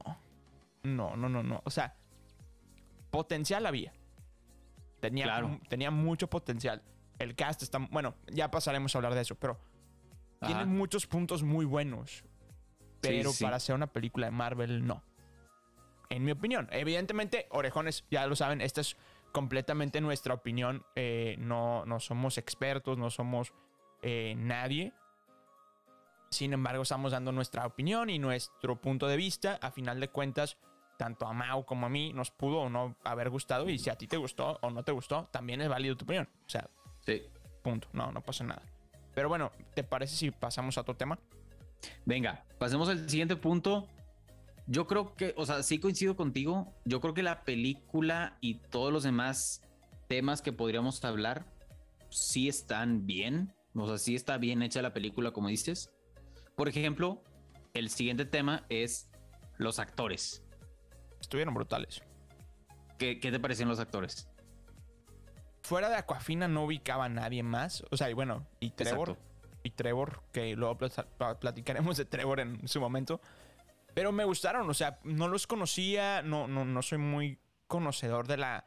No, 0.83 1.17
no, 1.17 1.29
no, 1.29 1.43
no. 1.43 1.63
O 1.65 1.71
sea, 1.71 1.97
potencial 3.11 3.67
había. 3.67 3.93
Tenía, 5.01 5.61
tenía 5.69 5.91
mucho 5.91 6.29
potencial. 6.29 6.83
El 7.19 7.35
cast 7.35 7.63
está. 7.63 7.79
Bueno, 7.79 8.15
ya 8.33 8.51
pasaremos 8.51 8.95
a 8.95 8.99
hablar 8.99 9.15
de 9.15 9.21
eso, 9.21 9.35
pero 9.35 9.61
tiene 10.45 10.65
muchos 10.65 11.07
puntos 11.07 11.43
muy 11.43 11.65
buenos. 11.65 12.25
Pero 13.01 13.31
para 13.41 13.61
ser 13.61 13.75
una 13.75 13.87
película 13.87 14.27
de 14.27 14.33
Marvel, 14.33 14.87
no 14.87 15.03
en 16.11 16.25
mi 16.25 16.33
opinión. 16.33 16.69
Evidentemente, 16.71 17.47
orejones, 17.51 18.05
ya 18.11 18.27
lo 18.27 18.37
saben, 18.37 18.61
esta 18.61 18.81
es 18.81 18.97
completamente 19.33 20.01
nuestra 20.01 20.35
opinión. 20.35 20.85
Eh, 20.95 21.37
no, 21.39 21.85
no 21.87 22.01
somos 22.01 22.39
expertos, 22.39 22.97
no 22.99 23.11
somos 23.11 23.53
eh, 24.03 24.35
nadie. 24.37 24.93
Sin 26.31 26.53
embargo, 26.53 26.83
estamos 26.83 27.13
dando 27.13 27.33
nuestra 27.33 27.67
opinión 27.67 28.11
y 28.11 28.19
nuestro 28.19 28.81
punto 28.81 29.07
de 29.07 29.17
vista. 29.17 29.59
A 29.61 29.71
final 29.71 30.01
de 30.01 30.09
cuentas, 30.09 30.57
tanto 30.97 31.27
a 31.27 31.33
Mau 31.33 31.65
como 31.65 31.87
a 31.87 31.89
mí 31.89 32.13
nos 32.13 32.31
pudo 32.31 32.61
o 32.61 32.71
no 32.71 32.97
haber 33.05 33.31
gustado. 33.31 33.69
Y 33.69 33.79
si 33.79 33.91
a 33.91 33.97
ti 33.97 34.07
te 34.07 34.17
gustó 34.17 34.59
o 34.63 34.71
no 34.71 34.83
te 34.83 34.93
gustó, 34.93 35.29
también 35.31 35.61
es 35.61 35.69
válido 35.69 35.97
tu 35.97 36.05
opinión. 36.05 36.29
O 36.47 36.49
sea, 36.49 36.69
sí. 37.05 37.23
punto. 37.63 37.89
No, 37.93 38.13
no 38.13 38.21
pasa 38.21 38.45
nada. 38.45 38.63
Pero 39.15 39.29
bueno, 39.29 39.53
¿te 39.75 39.85
parece 39.85 40.17
si 40.17 40.31
pasamos 40.31 40.77
a 40.77 40.83
otro 40.83 40.97
tema? 40.97 41.19
Venga, 42.05 42.45
pasemos 42.59 42.89
al 42.89 43.09
siguiente 43.09 43.37
punto 43.37 43.89
yo 44.67 44.87
creo 44.87 45.15
que, 45.15 45.35
o 45.37 45.45
sea, 45.45 45.63
sí 45.63 45.79
coincido 45.79 46.17
contigo. 46.17 46.73
Yo 46.85 47.01
creo 47.01 47.15
que 47.15 47.23
la 47.23 47.45
película 47.45 48.39
y 48.41 48.55
todos 48.55 48.93
los 48.93 49.03
demás 49.03 49.63
temas 50.09 50.43
que 50.43 50.53
podríamos 50.53 51.05
hablar 51.05 51.47
sí 52.11 52.49
están 52.49 53.07
bien. 53.07 53.53
O 53.75 53.87
sea, 53.87 53.99
sí 53.99 54.15
está 54.15 54.39
bien 54.39 54.63
hecha 54.63 54.81
la 54.83 54.95
película, 54.95 55.33
como 55.33 55.49
dices. 55.49 55.91
Por 56.57 56.69
ejemplo, 56.69 57.23
el 57.75 57.91
siguiente 57.91 58.25
tema 58.25 58.65
es 58.69 59.11
los 59.59 59.79
actores. 59.79 60.45
Estuvieron 61.21 61.55
brutales. 61.55 62.03
¿Qué, 62.99 63.17
te 63.17 63.41
parecen 63.41 63.69
los 63.69 63.81
actores? 63.81 64.29
Fuera 65.63 65.89
de 65.89 65.97
Aquafina 65.97 66.49
no 66.49 66.65
ubicaba 66.65 67.07
a 67.07 67.09
nadie 67.09 67.43
más. 67.43 67.85
O 67.91 67.97
sea, 67.97 68.09
y 68.09 68.13
bueno, 68.15 68.47
y 68.61 68.71
Trevor. 68.71 69.19
Y 69.63 69.71
Trevor, 69.71 70.23
que 70.33 70.55
luego 70.57 70.79
platicaremos 71.41 71.97
de 71.97 72.05
Trevor 72.05 72.41
en 72.41 72.69
su 72.69 72.81
momento. 72.81 73.21
Pero 73.95 74.13
me 74.13 74.25
gustaron, 74.25 74.69
o 74.69 74.75
sea, 74.75 74.99
no 75.05 75.29
los 75.29 75.47
conocía, 75.47 76.23
no, 76.23 76.49
no, 76.49 76.65
no 76.65 76.83
soy 76.83 76.99
muy 76.99 77.39
conocedor 77.67 78.27
de 78.27 78.37
la, 78.37 78.67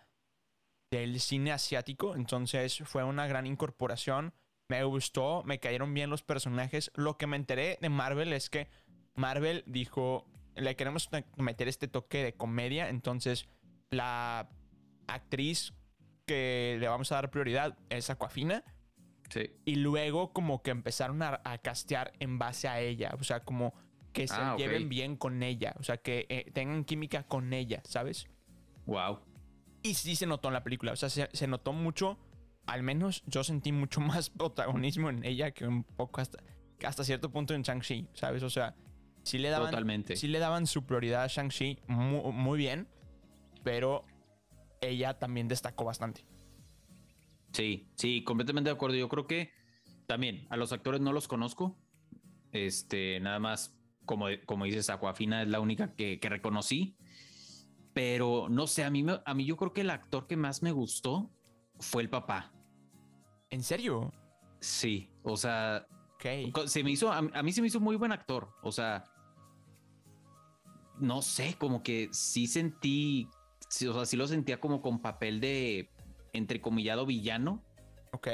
del 0.89 1.19
cine 1.19 1.51
asiático, 1.51 2.15
entonces 2.15 2.79
fue 2.86 3.03
una 3.03 3.27
gran 3.27 3.46
incorporación. 3.46 4.34
Me 4.69 4.84
gustó, 4.84 5.43
me 5.46 5.60
cayeron 5.60 5.93
bien 5.93 6.10
los 6.10 6.24
personajes. 6.24 6.91
Lo 6.96 7.17
que 7.17 7.27
me 7.27 7.38
enteré 7.38 7.77
de 7.81 7.89
Marvel 7.89 8.34
es 8.34 8.50
que 8.50 8.69
Marvel 9.15 9.63
dijo, 9.65 10.25
le 10.55 10.75
queremos 10.75 11.10
meter 11.38 11.67
este 11.67 11.88
toque 11.88 12.24
de 12.24 12.34
comedia, 12.34 12.89
entonces 12.89 13.48
la 13.89 14.50
actriz 15.07 15.74
que 16.25 16.77
le 16.79 16.88
vamos 16.88 17.12
a 17.12 17.15
dar 17.15 17.31
prioridad 17.31 17.77
es 17.89 18.10
Aquafina. 18.10 18.63
Sí. 19.29 19.51
Y 19.65 19.75
luego 19.75 20.31
como 20.31 20.62
que 20.62 20.72
empezaron 20.72 21.22
a, 21.22 21.41
castear 21.62 22.13
en 22.19 22.39
base 22.39 22.67
a 22.67 22.79
ella, 22.79 23.13
o 23.19 23.24
sea, 23.24 23.41
como 23.41 23.74
que 24.14 24.28
se 24.28 24.36
ah, 24.36 24.56
lleven 24.58 24.90
bien 24.90 25.16
con 25.16 25.44
ella, 25.44 25.76
o 25.80 25.84
sea, 25.84 25.98
que 25.98 26.26
eh, 26.30 26.50
tengan 26.54 26.84
química 26.84 27.24
con 27.24 27.54
ella, 27.54 27.82
¿sabes? 27.86 28.28
Wow. 28.86 29.20
Y 29.84 29.94
sí 29.94 30.16
se 30.16 30.26
notó 30.26 30.48
en 30.48 30.56
la 30.56 30.64
película, 30.64 30.94
o 30.94 30.96
sea, 30.96 31.10
se, 31.10 31.48
notó 31.48 31.74
mucho, 31.74 32.18
al 32.66 32.84
menos 32.84 33.24
yo 33.26 33.44
sentí 33.44 33.72
mucho 33.72 34.02
más 34.02 34.30
protagonismo 34.30 35.10
en 35.10 35.24
ella 35.24 35.52
que 35.52 35.68
un 35.68 35.84
poco 35.84 36.22
hasta, 36.22 36.40
hasta 36.84 37.04
cierto 37.04 37.32
punto 37.32 37.54
en 37.54 37.62
Shang-Chi, 37.62 38.08
¿sabes? 38.14 38.44
O 38.44 38.50
sea, 38.50 38.76
sí 39.24 39.38
le 39.38 39.50
daban, 39.50 39.70
Totalmente. 39.70 40.16
Sí 40.16 40.28
le 40.28 40.40
daban 40.40 40.68
su 40.68 40.86
prioridad 40.86 41.24
a 41.24 41.28
Shang-Chi 41.28 41.80
muy, 41.88 42.32
muy 42.32 42.58
bien, 42.58 42.88
pero 43.64 44.06
ella 44.82 45.18
también 45.20 45.48
destacó 45.48 45.86
bastante. 45.86 46.24
Sí, 47.54 47.90
sí, 47.96 48.24
completamente 48.24 48.70
de 48.70 48.76
acuerdo. 48.76 48.96
Yo 48.96 49.10
creo 49.10 49.28
que 49.28 49.52
también 50.06 50.48
a 50.50 50.58
los 50.58 50.72
actores 50.72 51.02
no 51.02 51.14
los 51.14 51.28
conozco. 51.28 51.78
Este, 52.52 53.20
nada 53.20 53.40
más, 53.40 53.76
como, 54.08 54.26
como 54.48 54.66
dices, 54.66 54.90
Aquafina 54.90 55.44
es 55.44 55.50
la 55.50 55.60
única 55.60 55.94
que, 55.94 56.20
reconocí. 56.24 56.96
Pero 57.94 58.48
no 58.50 58.66
sé, 58.66 58.84
a 58.84 58.90
mí, 58.90 59.06
a 59.26 59.34
mí 59.36 59.46
yo 59.46 59.58
creo 59.58 59.74
que 59.74 59.82
el 59.82 59.92
actor 59.92 60.26
que 60.26 60.38
más 60.38 60.64
me 60.64 60.72
gustó 60.72 61.30
fue 61.80 62.02
el 62.02 62.10
papá. 62.10 62.52
¿En 63.52 63.62
serio? 63.62 64.12
Sí, 64.60 65.12
o 65.24 65.38
sea, 65.38 65.88
se 66.66 66.84
me 66.84 66.92
hizo, 66.92 67.12
a, 67.12 67.22
mí 67.22 67.52
se 67.52 67.62
me 67.62 67.68
hizo 67.68 67.80
muy 67.80 67.96
buen 67.96 68.12
actor. 68.12 68.50
O 68.62 68.72
sea, 68.72 69.04
no 71.00 71.22
sé, 71.22 71.56
como 71.58 71.84
que 71.84 72.10
sí 72.12 72.48
sentí, 72.48 73.30
o 73.88 73.94
sea, 73.94 74.06
sí 74.06 74.18
lo 74.18 74.28
sentía 74.28 74.60
como 74.60 74.82
con 74.82 75.02
papel 75.02 75.40
de 75.40 75.90
entrecomillado 76.34 77.06
villano. 77.06 77.64
Ok. 78.12 78.28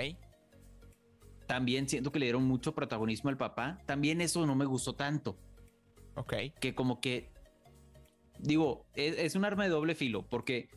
También 1.48 1.90
siento 1.90 2.12
que 2.12 2.20
le 2.20 2.26
dieron 2.26 2.46
mucho 2.46 2.74
protagonismo 2.74 3.30
al 3.30 3.38
papá. 3.38 3.80
También 3.86 4.22
eso 4.22 4.46
no 4.46 4.56
me 4.56 4.66
gustó 4.66 4.94
tanto. 4.94 5.38
Ok. 6.16 6.34
Que 6.60 6.76
como 6.76 7.00
que, 7.00 7.30
digo, 8.40 8.86
es, 8.96 9.36
un 9.36 9.46
arma 9.46 9.64
de 9.64 9.70
doble 9.70 9.96
filo, 9.96 10.28
porque 10.28 10.70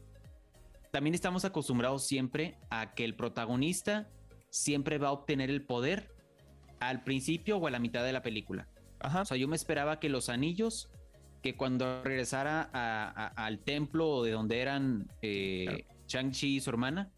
también 0.90 1.14
estamos 1.14 1.44
acostumbrados 1.44 2.06
siempre 2.06 2.58
a 2.70 2.94
que 2.94 3.04
el 3.04 3.14
protagonista 3.14 4.08
siempre 4.50 4.98
va 4.98 5.08
a 5.08 5.12
obtener 5.12 5.50
el 5.50 5.62
poder 5.64 6.14
al 6.80 7.02
principio 7.04 7.58
o 7.58 7.66
a 7.66 7.70
la 7.70 7.78
mitad 7.78 8.04
de 8.04 8.12
la 8.12 8.22
película. 8.22 8.68
Ajá. 9.00 9.22
O 9.22 9.24
sea, 9.24 9.36
yo 9.36 9.48
me 9.48 9.56
esperaba 9.56 10.00
que 10.00 10.08
los 10.08 10.28
anillos, 10.28 10.88
que 11.42 11.56
cuando 11.56 12.02
regresara 12.02 12.62
al 13.36 13.58
templo 13.60 14.22
de 14.22 14.30
donde 14.32 14.60
eran 14.60 15.10
eh, 15.22 15.84
Shang-Chi 16.08 16.56
y 16.56 16.60
su 16.60 16.70
hermana, 16.70 17.12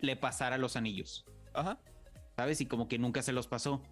le 0.00 0.16
pasara 0.16 0.58
los 0.58 0.76
anillos. 0.76 1.24
Ajá. 1.52 1.78
¿Sabes? 2.36 2.60
Y 2.60 2.66
como 2.66 2.88
que 2.88 2.98
nunca 2.98 3.22
se 3.22 3.32
los 3.32 3.46
pasó. 3.46 3.82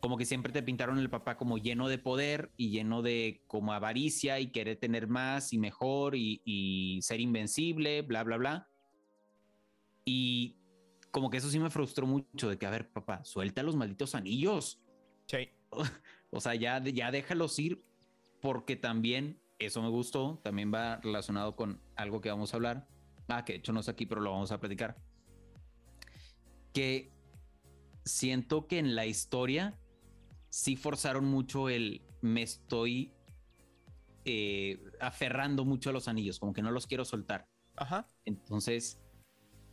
Como 0.00 0.16
que 0.16 0.24
siempre 0.24 0.52
te 0.52 0.62
pintaron 0.62 0.98
el 0.98 1.10
papá 1.10 1.36
como 1.36 1.58
lleno 1.58 1.88
de 1.88 1.98
poder 1.98 2.52
y 2.56 2.70
lleno 2.70 3.02
de 3.02 3.42
como 3.46 3.72
avaricia 3.72 4.38
y 4.38 4.52
querer 4.52 4.76
tener 4.78 5.08
más 5.08 5.52
y 5.52 5.58
mejor 5.58 6.14
y, 6.14 7.00
ser 7.02 7.20
invencible, 7.20 8.02
bla, 8.02 8.22
bla, 8.22 8.36
bla. 8.36 8.68
Y 10.04 10.56
como 11.10 11.30
que 11.30 11.38
eso 11.38 11.50
sí 11.50 11.58
me 11.58 11.70
frustró 11.70 12.06
mucho 12.06 12.48
de 12.48 12.58
que, 12.58 12.66
a 12.66 12.70
ver, 12.70 12.90
papá, 12.90 13.24
suelta 13.24 13.62
los 13.62 13.76
malditos 13.76 14.14
anillos. 14.14 14.80
Sí. 15.26 15.50
O 16.30 16.42
sea, 16.42 16.54
ya, 16.54 16.78
ya 16.84 17.10
déjalos 17.10 17.58
ir 17.58 17.82
porque 18.42 18.76
también, 18.76 19.40
eso 19.58 19.80
me 19.80 19.88
gustó, 19.88 20.38
también 20.44 20.70
va 20.70 20.98
relacionado 20.98 21.56
con 21.56 21.80
algo 21.96 22.20
que 22.20 22.28
vamos 22.28 22.52
a 22.52 22.58
hablar. 22.58 22.86
Ah, 23.28 23.46
que 23.46 23.54
de 23.54 23.60
hecho 23.60 23.72
no 23.72 23.80
es 23.80 23.88
aquí, 23.88 24.04
pero 24.04 24.20
lo 24.20 24.32
vamos 24.32 24.52
a 24.52 24.60
platicar 24.60 24.98
que 26.78 27.10
siento 28.04 28.66
que 28.66 28.78
en 28.78 28.94
la 28.94 29.06
historia 29.06 29.76
sí 30.48 30.76
forzaron 30.76 31.24
mucho 31.24 31.68
el 31.68 32.02
me 32.20 32.42
estoy 32.42 33.12
eh, 34.24 34.78
aferrando 35.00 35.64
mucho 35.64 35.90
a 35.90 35.92
los 35.92 36.08
anillos, 36.08 36.38
como 36.38 36.52
que 36.52 36.62
no 36.62 36.70
los 36.70 36.86
quiero 36.86 37.04
soltar. 37.04 37.48
Ajá. 37.76 38.08
Entonces, 38.24 39.00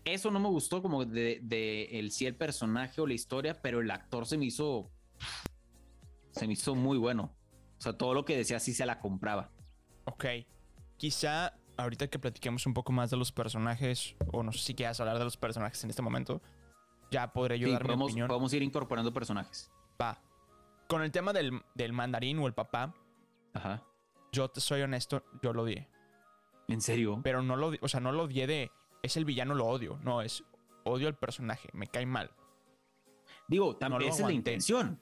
eso 0.05 0.31
no 0.31 0.39
me 0.39 0.49
gustó 0.49 0.81
como 0.81 1.03
de, 1.05 1.89
el 1.91 2.11
sí 2.11 2.25
el 2.25 2.35
personaje 2.35 3.01
o 3.01 3.07
la 3.07 3.13
historia, 3.13 3.61
pero 3.61 3.81
el 3.81 3.89
actor 3.89 4.25
se 4.25 4.37
me 4.37 4.45
hizo 4.45 4.91
se 6.31 6.47
me 6.47 6.53
hizo 6.53 6.75
muy 6.75 6.97
bueno. 6.97 7.35
O 7.77 7.81
sea, 7.81 7.93
todo 7.93 8.13
lo 8.13 8.25
que 8.25 8.37
decía 8.37 8.59
sí 8.59 8.73
se 8.73 8.85
la 8.85 8.99
compraba. 8.99 9.51
Ok. 10.05 10.25
Quizá 10.97 11.53
ahorita 11.77 12.07
que 12.07 12.19
platiquemos 12.19 12.65
un 12.65 12.73
poco 12.73 12.91
más 12.91 13.09
de 13.09 13.17
los 13.17 13.31
personajes, 13.31 14.15
o 14.31 14.43
no 14.43 14.51
sé 14.51 14.59
si 14.59 14.75
quieras 14.75 14.99
hablar 14.99 15.17
de 15.17 15.23
los 15.23 15.37
personajes 15.37 15.83
en 15.83 15.89
este 15.89 16.01
momento, 16.01 16.41
ya 17.11 17.31
podré 17.33 17.59
yo 17.59 17.71
dar 17.71 17.81
podemos, 17.81 18.07
mi 18.07 18.11
opinión. 18.11 18.27
Podemos 18.27 18.53
ir 18.53 18.63
incorporando 18.63 19.11
personajes. 19.11 19.71
Va. 20.01 20.21
Con 20.87 21.01
el 21.01 21.11
tema 21.11 21.33
del, 21.33 21.61
del 21.73 21.93
mandarín 21.93 22.39
o 22.39 22.47
el 22.47 22.53
papá. 22.53 22.93
Ajá. 23.53 23.83
Yo 24.31 24.49
te 24.49 24.61
soy 24.61 24.81
honesto, 24.81 25.23
yo 25.41 25.53
lo 25.53 25.63
odié. 25.63 25.87
¿En 26.67 26.81
serio? 26.81 27.21
Pero 27.23 27.41
no 27.41 27.55
lo, 27.55 27.73
o 27.79 27.87
sea, 27.87 27.99
no 27.99 28.11
lo 28.11 28.23
odié 28.23 28.47
de 28.47 28.71
es 29.01 29.17
el 29.17 29.25
villano, 29.25 29.55
lo 29.55 29.65
odio. 29.65 29.99
No, 30.03 30.21
es 30.21 30.43
odio 30.83 31.07
al 31.07 31.15
personaje, 31.15 31.69
me 31.73 31.87
cae 31.87 32.05
mal. 32.05 32.31
Digo, 33.47 33.75
también 33.75 34.11
es 34.11 34.19
la 34.19 34.31
intención. 34.31 34.99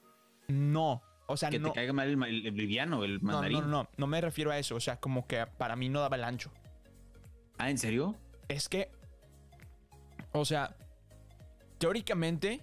No, 0.48 1.02
o 1.28 1.38
sea, 1.38 1.50
que 1.50 1.60
no. 1.60 1.70
te 1.70 1.76
caiga 1.76 1.94
mal 1.94 2.10
el, 2.10 2.52
villano, 2.52 3.04
el 3.04 3.22
mandarín. 3.22 3.62
No, 3.62 3.68
no, 3.68 3.84
no, 3.84 3.90
no 3.96 4.08
me 4.08 4.20
refiero 4.20 4.52
a 4.52 4.58
eso. 4.58 4.76
O 4.76 4.80
sea, 4.80 5.00
como 5.00 5.26
que 5.26 5.46
para 5.58 5.76
mí 5.76 5.90
no 5.90 6.02
daba 6.02 6.16
el 6.18 6.24
ancho. 6.24 6.52
Ah, 7.58 7.70
¿en 7.70 7.78
serio? 7.78 8.16
Es 8.50 8.68
que, 8.68 8.90
o 10.34 10.44
sea, 10.44 10.76
teóricamente, 11.78 12.62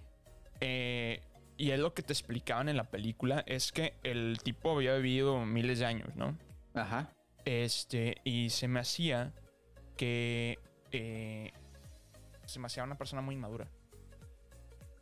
eh, 0.60 1.22
y 1.60 1.72
es 1.72 1.78
lo 1.78 1.92
que 1.92 2.02
te 2.02 2.14
explicaban 2.14 2.70
en 2.70 2.78
la 2.78 2.84
película, 2.84 3.44
es 3.46 3.70
que 3.70 3.92
el 4.02 4.38
tipo 4.42 4.70
había 4.70 4.94
vivido 4.94 5.44
miles 5.44 5.80
de 5.80 5.84
años, 5.84 6.16
¿no? 6.16 6.34
Ajá. 6.72 7.12
Este, 7.44 8.16
y 8.24 8.48
se 8.48 8.66
me 8.66 8.80
hacía 8.80 9.34
que 9.98 10.58
eh, 10.90 11.52
se 12.46 12.60
me 12.60 12.64
hacía 12.64 12.82
una 12.82 12.96
persona 12.96 13.20
muy 13.20 13.34
inmadura. 13.34 13.68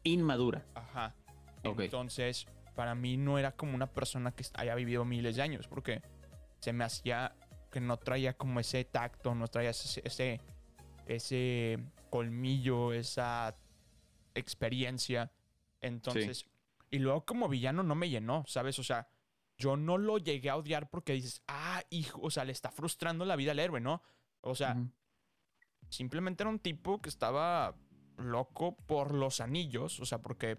Inmadura. 0.03 0.65
Ajá. 0.75 1.15
Entonces, 1.63 2.49
para 2.75 2.97
mí 2.97 3.17
no 3.17 3.39
era 3.39 3.53
como 3.53 3.77
una 3.77 3.87
persona 3.87 4.33
que 4.33 4.45
haya 4.55 4.75
vivido 4.75 5.05
miles 5.05 5.37
de 5.37 5.43
años, 5.43 5.69
porque 5.69 6.03
se 6.59 6.73
me 6.73 6.83
hacía 6.83 7.37
que 7.71 7.81
no 7.81 7.99
traía 7.99 8.33
como 8.33 8.59
ese 8.59 8.85
tacto, 8.85 9.33
no 9.37 9.47
traía 9.47 9.71
ese, 9.71 10.03
ese, 10.05 10.41
ese 11.07 11.79
colmillo, 12.11 12.93
esa 12.93 13.55
experiencia. 14.35 15.31
Entonces, 15.81 16.47
y 16.91 16.99
luego 16.99 17.25
como 17.25 17.49
villano 17.49 17.83
no 17.83 17.95
me 17.95 18.09
llenó, 18.09 18.45
¿sabes? 18.47 18.79
O 18.79 18.85
sea, 18.85 19.09
yo 19.57 19.77
no 19.77 19.99
lo 19.99 20.19
llegué 20.19 20.51
a 20.51 20.57
odiar 20.57 20.89
porque 20.89 21.13
dices, 21.13 21.43
ah, 21.49 21.83
hijo, 21.91 22.21
o 22.23 22.31
sea, 22.31 22.45
le 22.45 22.53
está 22.53 22.71
frustrando 22.71 23.25
la 23.25 23.37
vida 23.37 23.53
al 23.53 23.59
héroe, 23.59 23.81
¿no? 23.81 24.03
O 24.41 24.55
sea, 24.55 24.77
simplemente 25.89 26.43
era 26.43 26.51
un 26.51 26.61
tipo 26.61 27.01
que 27.01 27.09
estaba 27.09 27.77
loco 28.17 28.77
por 28.77 29.15
los 29.15 29.41
anillos, 29.41 30.01
o 30.01 30.05
sea, 30.05 30.23
porque 30.23 30.59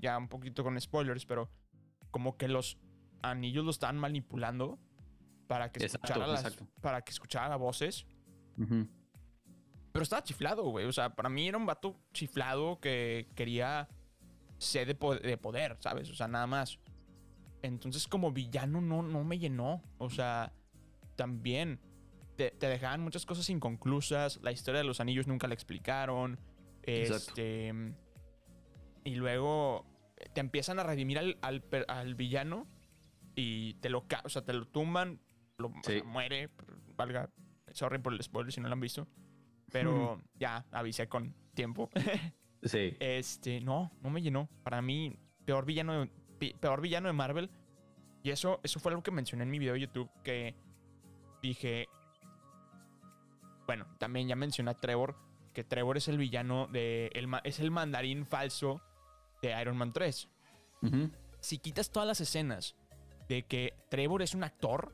ya 0.00 0.16
un 0.16 0.28
poquito 0.28 0.62
con 0.62 0.80
spoilers, 0.80 1.26
pero 1.26 1.50
como 2.10 2.36
que 2.36 2.48
los 2.48 2.78
anillos 3.22 3.64
lo 3.64 3.70
estaban 3.70 3.98
manipulando 3.98 4.78
para 5.48 5.70
que 5.70 5.84
escuchara 5.84 6.26
las, 6.26 6.56
para 6.80 7.02
que 7.02 7.10
escuchara 7.10 7.56
voces. 7.56 8.06
Pero 8.56 10.02
estaba 10.02 10.22
chiflado, 10.22 10.62
güey. 10.64 10.86
O 10.86 10.92
sea, 10.92 11.14
para 11.14 11.28
mí 11.28 11.48
era 11.48 11.58
un 11.58 11.66
vato 11.66 12.00
chiflado 12.12 12.80
que 12.80 13.28
quería 13.34 13.88
sed 14.58 14.86
de, 14.86 14.94
poder, 15.36 15.76
¿sabes? 15.80 16.10
O 16.10 16.14
sea, 16.14 16.28
nada 16.28 16.46
más. 16.46 16.78
Entonces, 17.62 18.06
como 18.06 18.32
villano, 18.32 18.80
no, 18.80 19.02
no 19.02 19.24
me 19.24 19.38
llenó. 19.38 19.82
O 19.98 20.10
sea, 20.10 20.52
también 21.16 21.80
te, 22.36 22.52
dejaban 22.58 23.00
muchas 23.00 23.26
cosas 23.26 23.48
inconclusas. 23.50 24.40
La 24.42 24.52
historia 24.52 24.78
de 24.78 24.86
los 24.86 25.00
anillos 25.00 25.26
nunca 25.26 25.46
la 25.48 25.54
explicaron. 25.54 26.38
Este. 26.82 27.72
Y 29.04 29.14
luego 29.14 29.86
te 30.32 30.40
empiezan 30.40 30.78
a 30.78 30.82
redimir 30.82 31.18
al, 31.40 32.14
villano 32.14 32.66
y 33.34 33.74
te 33.74 33.90
lo, 33.90 34.06
o 34.24 34.28
sea, 34.28 34.44
te 34.44 34.52
lo 34.52 34.66
tumban, 34.66 35.20
lo, 35.58 35.72
muere, 36.04 36.50
valga, 36.96 37.30
sorry 37.72 37.98
por 37.98 38.12
el 38.12 38.22
spoiler 38.22 38.52
si 38.52 38.60
no 38.60 38.68
lo 38.68 38.74
han 38.74 38.80
visto. 38.80 39.06
Pero 39.70 40.20
ya 40.34 40.64
avisé 40.72 41.08
con 41.08 41.34
tiempo. 41.54 41.90
sí. 42.68 42.96
Este, 43.00 43.60
no, 43.60 43.90
no 44.02 44.10
me 44.10 44.22
llenó. 44.22 44.48
Para 44.62 44.82
mí, 44.82 45.18
peor 45.44 45.64
villano 45.64 46.06
de, 46.38 46.54
peor 46.60 46.80
villano 46.80 47.08
de 47.08 47.12
Marvel. 47.12 47.50
Y 48.22 48.30
eso, 48.30 48.60
eso 48.62 48.80
fue 48.80 48.92
algo 48.92 49.02
que 49.02 49.10
mencioné 49.10 49.44
en 49.44 49.50
mi 49.50 49.58
video 49.58 49.74
de 49.74 49.80
YouTube. 49.80 50.10
Que 50.22 50.54
dije. 51.42 51.86
Bueno, 53.66 53.86
también 53.98 54.28
ya 54.28 54.36
mencioné 54.36 54.70
a 54.70 54.74
Trevor. 54.74 55.16
Que 55.52 55.64
Trevor 55.64 55.96
es 55.96 56.08
el 56.08 56.18
villano 56.18 56.66
de. 56.66 57.10
El, 57.14 57.28
es 57.44 57.60
el 57.60 57.70
mandarín 57.70 58.26
falso 58.26 58.80
de 59.42 59.60
Iron 59.60 59.76
Man 59.76 59.92
3. 59.92 60.28
Si 61.40 61.58
quitas 61.58 61.90
todas 61.90 62.06
las 62.06 62.20
escenas 62.20 62.76
de 63.28 63.42
que 63.42 63.74
Trevor 63.88 64.22
es 64.22 64.34
un 64.34 64.44
actor 64.44 64.92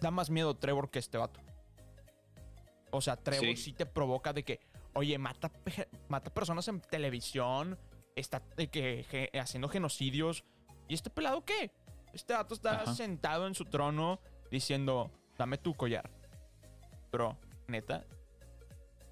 da 0.00 0.10
más 0.10 0.30
miedo 0.30 0.54
Trevor 0.56 0.90
que 0.90 0.98
este 0.98 1.18
vato. 1.18 1.40
O 2.90 3.00
sea, 3.00 3.16
Trevor 3.16 3.56
sí, 3.56 3.72
te 3.72 3.86
provoca 3.86 4.32
de 4.32 4.44
que, 4.44 4.60
oye, 4.98 5.16
mata, 5.16 5.50
mata 6.08 6.34
personas 6.34 6.66
en 6.68 6.80
televisión, 6.80 7.78
está 8.16 8.42
de 8.56 8.68
que, 8.68 9.30
haciendo 9.40 9.68
genocidios. 9.68 10.44
¿Y 10.88 10.94
este 10.94 11.08
pelado 11.08 11.44
qué? 11.44 11.70
Este 12.12 12.32
vato 12.34 12.54
está 12.54 12.84
sentado 12.94 13.46
en 13.46 13.54
su 13.54 13.64
trono 13.64 14.20
diciendo, 14.50 15.10
dame 15.36 15.58
tu 15.58 15.74
collar. 15.74 16.10
Bro, 17.12 17.38
neta. 17.68 18.04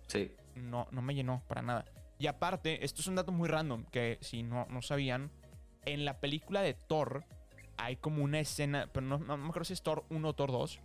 Sí. 0.08 0.34
No, 0.56 0.88
no 0.90 1.02
me 1.02 1.14
llenó 1.14 1.42
para 1.46 1.62
nada. 1.62 1.84
Y 2.18 2.26
aparte, 2.26 2.84
esto 2.84 3.00
es 3.00 3.06
un 3.06 3.14
dato 3.14 3.30
muy 3.30 3.48
random 3.48 3.84
que 3.84 4.18
si 4.22 4.42
no, 4.42 4.66
no 4.70 4.82
sabían, 4.82 5.30
en 5.84 6.04
la 6.04 6.18
película 6.18 6.62
de 6.62 6.74
Thor 6.74 7.24
hay 7.76 7.96
como 7.96 8.24
una 8.24 8.40
escena, 8.40 8.88
pero 8.92 9.06
no, 9.06 9.18
no 9.18 9.36
me 9.36 9.48
acuerdo 9.48 9.66
si 9.66 9.74
es 9.74 9.82
Thor 9.82 10.04
1 10.08 10.28
o 10.28 10.32
Thor 10.32 10.50
2. 10.50 10.80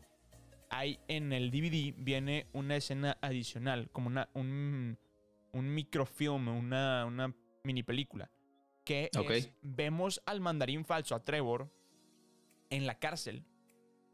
Hay 0.72 1.00
en 1.08 1.34
el 1.34 1.52
DVD 1.52 1.94
viene 1.98 2.48
una 2.54 2.78
escena 2.78 3.18
adicional, 3.22 3.90
como 3.92 4.08
una, 4.08 4.30
un, 4.34 4.98
un 5.52 5.74
microfilm, 5.74 6.48
una, 6.48 7.06
una 7.06 7.36
mini 7.64 7.84
película. 7.84 8.32
Que 8.86 9.12
vemos 9.62 10.22
al 10.26 10.40
mandarín 10.40 10.86
falso, 10.86 11.14
a 11.14 11.24
Trevor, 11.24 11.70
en 12.70 12.88
la 12.88 12.98
cárcel. 12.98 13.44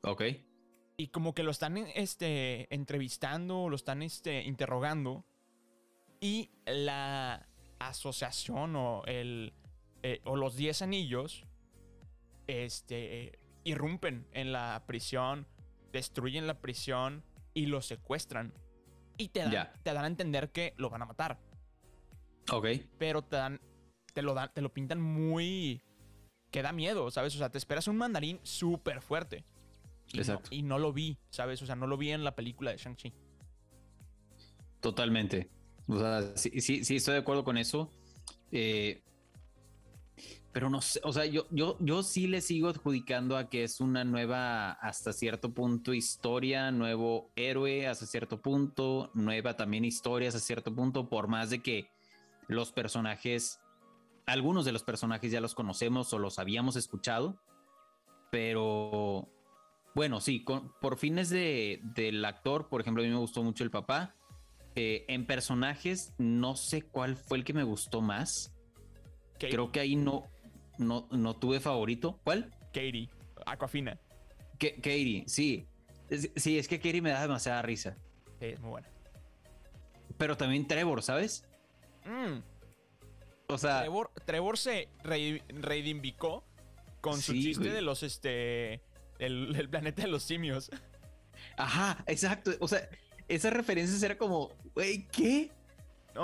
Ok. 0.02 0.24
Y 0.98 1.08
como 1.10 1.34
que 1.34 1.44
lo 1.44 1.52
están 1.52 1.78
este, 1.78 2.74
entrevistando, 2.74 3.70
lo 3.70 3.76
están 3.76 4.02
este, 4.02 4.44
interrogando. 4.44 5.24
Y 6.20 6.50
la 6.66 7.48
asociación 7.80 8.76
o, 8.76 9.04
el, 9.06 9.54
eh, 10.02 10.22
o 10.26 10.36
los 10.36 10.56
10 10.56 10.82
anillos 10.82 11.46
este, 12.48 13.38
irrumpen 13.64 14.28
en 14.32 14.52
la 14.52 14.84
prisión, 14.88 15.46
destruyen 15.92 16.48
la 16.48 16.60
prisión 16.60 17.24
y 17.54 17.66
lo 17.66 17.82
secuestran. 17.82 18.54
Y 19.18 19.30
te 19.30 19.40
dan, 19.40 19.72
te 19.84 19.94
dan 19.94 20.04
a 20.04 20.08
entender 20.08 20.52
que 20.52 20.74
lo 20.78 20.90
van 20.90 21.02
a 21.02 21.06
matar. 21.06 21.40
Ok. 22.52 22.68
Pero 22.98 23.24
te 23.24 23.36
dan, 23.36 23.60
te 24.14 24.22
lo 24.22 24.34
dan, 24.34 24.52
te 24.54 24.62
lo 24.62 24.72
pintan 24.72 25.02
muy 25.02 25.82
que 26.52 26.62
da 26.62 26.72
miedo, 26.72 27.10
¿sabes? 27.12 27.36
O 27.36 27.38
sea, 27.38 27.50
te 27.50 27.58
esperas 27.58 27.88
un 27.88 27.98
mandarín 27.98 28.40
súper 28.44 29.02
fuerte. 29.02 29.44
Y 30.14 30.20
Exacto. 30.20 30.50
No, 30.52 30.58
y 30.58 30.62
no 30.62 30.80
lo 30.80 30.94
vi, 30.94 31.18
¿sabes? 31.30 31.62
O 31.62 31.66
sea, 31.66 31.76
no 31.76 31.88
lo 31.88 31.98
vi 31.98 32.12
en 32.12 32.24
la 32.24 32.36
película 32.36 32.72
de 32.72 32.78
Shang-Chi. 32.78 33.14
Totalmente. 34.80 35.50
O 35.88 36.00
sea, 36.00 36.38
sí, 36.38 36.62
sí, 36.62 36.86
sí, 36.86 36.98
estoy 36.98 37.16
de 37.16 37.20
acuerdo 37.20 37.44
con 37.44 37.58
eso. 37.58 37.90
Eh, 38.52 39.04
pero 40.58 40.72
no 40.72 40.82
sé, 40.82 41.00
o 41.04 41.14
sea, 41.14 41.28
yo, 41.28 41.46
yo, 41.52 41.78
yo 41.80 42.02
sí 42.02 42.26
le 42.26 42.42
sigo 42.42 42.68
adjudicando 42.68 43.38
a 43.38 43.48
que 43.48 43.64
es 43.64 43.80
una 43.80 44.04
nueva, 44.04 44.72
hasta 44.72 45.14
cierto 45.14 45.54
punto, 45.54 45.94
historia, 45.94 46.72
nuevo 46.72 47.30
héroe 47.36 47.86
hasta 47.86 48.08
cierto 48.08 48.42
punto, 48.42 49.12
nueva 49.14 49.56
también 49.56 49.86
historia 49.86 50.30
hasta 50.30 50.40
cierto 50.40 50.74
punto, 50.74 51.10
por 51.10 51.28
más 51.28 51.52
de 51.52 51.62
que 51.62 51.92
los 52.48 52.72
personajes, 52.72 53.60
algunos 54.26 54.66
de 54.66 54.72
los 54.72 54.82
personajes 54.82 55.32
ya 55.32 55.42
los 55.42 55.54
conocemos 55.54 56.12
o 56.14 56.18
los 56.18 56.40
habíamos 56.40 56.76
escuchado, 56.76 57.40
pero 58.32 59.30
bueno, 59.94 60.20
sí, 60.22 60.44
por 60.82 60.98
fines 60.98 61.30
de, 61.30 61.82
del 61.84 62.26
actor, 62.26 62.68
por 62.68 62.82
ejemplo, 62.82 63.04
a 63.04 63.06
mí 63.06 63.12
me 63.12 63.20
gustó 63.20 63.44
mucho 63.44 63.64
el 63.64 63.70
papá. 63.70 64.16
Eh, 64.74 65.06
en 65.08 65.28
personajes, 65.28 66.16
no 66.18 66.56
sé 66.56 66.82
cuál 66.82 67.16
fue 67.16 67.38
el 67.38 67.44
que 67.44 67.54
me 67.54 67.64
gustó 67.64 68.02
más. 68.02 68.56
Creo 69.38 69.72
que 69.72 69.80
ahí 69.80 69.96
no, 69.96 70.24
no, 70.78 71.08
no 71.12 71.36
tuve 71.36 71.60
favorito. 71.60 72.20
¿Cuál? 72.24 72.52
Katie, 72.68 73.10
Aquafina. 73.46 74.00
Katie, 74.60 75.24
sí. 75.28 75.68
sí, 76.36 76.58
es 76.58 76.68
que 76.68 76.80
Katie 76.80 77.02
me 77.02 77.12
da 77.12 77.22
demasiada 77.22 77.62
risa. 77.62 77.98
Sí, 78.40 78.46
es 78.48 78.60
muy 78.60 78.72
buena. 78.72 78.90
Pero 80.18 80.38
también 80.38 80.68
Trevor, 80.68 81.04
¿sabes? 81.04 81.46
Mm. 82.06 82.40
O 83.48 83.58
sea. 83.58 83.86
Trevor, 84.26 84.58
se 84.58 84.90
reivindicó 85.04 86.44
con 87.02 87.22
su 87.22 87.34
chiste 87.34 87.70
de 87.70 87.82
los 87.82 88.04
este. 88.04 88.82
El, 89.20 89.68
planeta 89.70 90.04
de 90.04 90.08
los 90.08 90.24
simios. 90.24 90.70
Ajá, 91.56 92.04
exacto. 92.08 92.52
O 92.60 92.68
sea, 92.68 92.88
esas 93.28 93.54
referencias 93.54 94.02
era 94.04 94.18
como, 94.18 94.52
güey, 94.74 95.08
¿qué? 95.08 95.52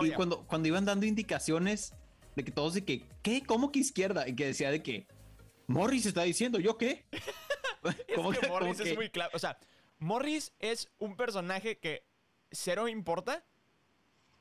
y 0.02 0.12
cuando, 0.12 0.46
cuando 0.48 0.68
iban 0.68 0.86
dando 0.86 1.06
indicaciones 1.06 1.94
de 2.36 2.44
que 2.44 2.52
todos 2.52 2.74
de 2.74 2.84
que, 2.84 3.08
¿qué? 3.22 3.44
¿Cómo 3.44 3.72
que 3.72 3.80
izquierda? 3.80 4.28
Y 4.28 4.36
que 4.36 4.46
decía 4.46 4.72
de 4.72 4.82
que 4.84 5.08
Morris 5.68 6.06
está 6.06 6.24
diciendo, 6.24 6.60
¿yo 6.60 6.78
qué? 6.78 7.06
es 8.08 8.40
que 8.40 8.48
Morris 8.48 8.80
es 8.80 8.96
muy 8.96 9.10
claro. 9.10 9.32
O 9.34 9.40
sea, 9.40 9.58
Morris 10.00 10.54
es 10.60 10.90
un 10.98 11.16
personaje 11.16 11.80
que 11.80 12.06
cero 12.52 12.88
importa 12.88 13.46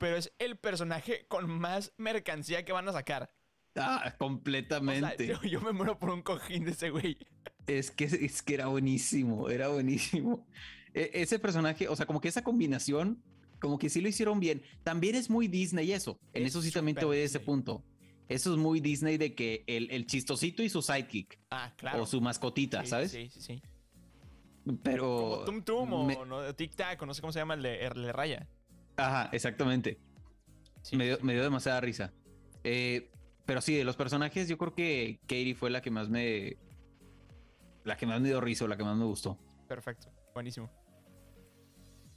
pero 0.02 0.16
es 0.16 0.32
el 0.40 0.56
personaje 0.56 1.26
con 1.28 1.48
más 1.48 1.92
mercancía 1.96 2.64
que 2.64 2.72
van 2.72 2.88
a 2.88 2.92
sacar. 2.92 3.32
Ah, 3.76 4.12
completamente. 4.18 5.32
yo, 5.48 5.60
me 5.60 5.70
muero 5.70 5.96
por 5.96 6.10
un 6.10 6.22
cojín 6.22 6.64
de 6.64 6.72
ese 6.72 6.90
güey. 6.90 7.16
Es 7.68 7.92
que, 7.92 8.06
es 8.06 8.42
que 8.42 8.54
era 8.54 8.66
buenísimo, 8.66 9.48
era 9.48 9.68
buenísimo. 9.68 10.44
E, 10.92 11.12
ese 11.14 11.38
personaje, 11.38 11.86
o 11.86 11.94
sea, 11.94 12.06
como 12.06 12.20
que 12.20 12.26
esa 12.26 12.42
combinación, 12.42 13.22
como 13.62 13.78
que 13.78 13.88
sí 13.88 14.00
lo 14.00 14.08
hicieron 14.08 14.40
bien. 14.40 14.60
También 14.82 15.14
es 15.14 15.30
muy 15.30 15.46
Disney 15.46 15.92
eso. 15.92 16.18
En 16.32 16.44
eso 16.44 16.60
sí 16.60 16.72
también 16.72 16.96
te 16.96 17.04
voy 17.04 17.18
a 17.18 17.22
ese 17.22 17.38
punto. 17.38 17.84
Eso 18.28 18.50
es 18.52 18.58
muy 18.58 18.80
Disney 18.80 19.18
de 19.18 19.36
que 19.36 19.62
el, 19.68 20.04
chistosito 20.06 20.64
y 20.64 20.68
su 20.68 20.82
sidekick. 20.82 21.38
Ah, 21.52 21.72
claro. 21.76 22.02
O 22.02 22.06
su 22.06 22.20
mascotita, 22.20 22.84
¿sabes? 22.84 23.12
Sí, 23.12 23.30
sí, 23.30 23.40
sí. 23.40 23.62
Pero. 24.82 25.44
Como 25.44 25.44
Tum 25.44 25.62
Tum 25.62 25.92
o 25.92 26.24
no, 26.24 26.54
Tic 26.56 26.74
Tac, 26.74 27.00
o 27.02 27.06
no 27.06 27.14
sé 27.14 27.20
cómo 27.20 27.32
se 27.32 27.38
llama 27.38 27.54
el 27.54 27.62
de, 27.62 27.86
el 27.86 28.02
de 28.02 28.12
Raya. 28.12 28.48
Ajá, 28.96 29.28
exactamente. 29.30 30.00
me, 30.90 31.04
dio, 31.06 31.18
me, 31.22 31.34
dio, 31.34 31.44
demasiada 31.44 31.80
risa. 31.80 32.12
Eh, 32.64 33.12
pero 33.46 33.60
sí, 33.60 33.76
de 33.76 33.84
los 33.84 33.94
personajes, 33.94 34.48
yo 34.48 34.58
creo 34.58 34.74
que 34.74 35.20
Katie 35.22 35.54
fue 35.54 35.70
la 35.70 35.82
que 35.82 35.92
más 35.92 36.08
me. 36.08 36.56
La 37.84 37.96
que 37.96 38.06
más 38.06 38.20
me 38.20 38.26
dio 38.26 38.40
risa, 38.40 38.66
la 38.66 38.76
que 38.76 38.82
más 38.82 38.96
me 38.96 39.04
gustó. 39.04 39.38
Perfecto, 39.68 40.10
buenísimo. 40.34 40.68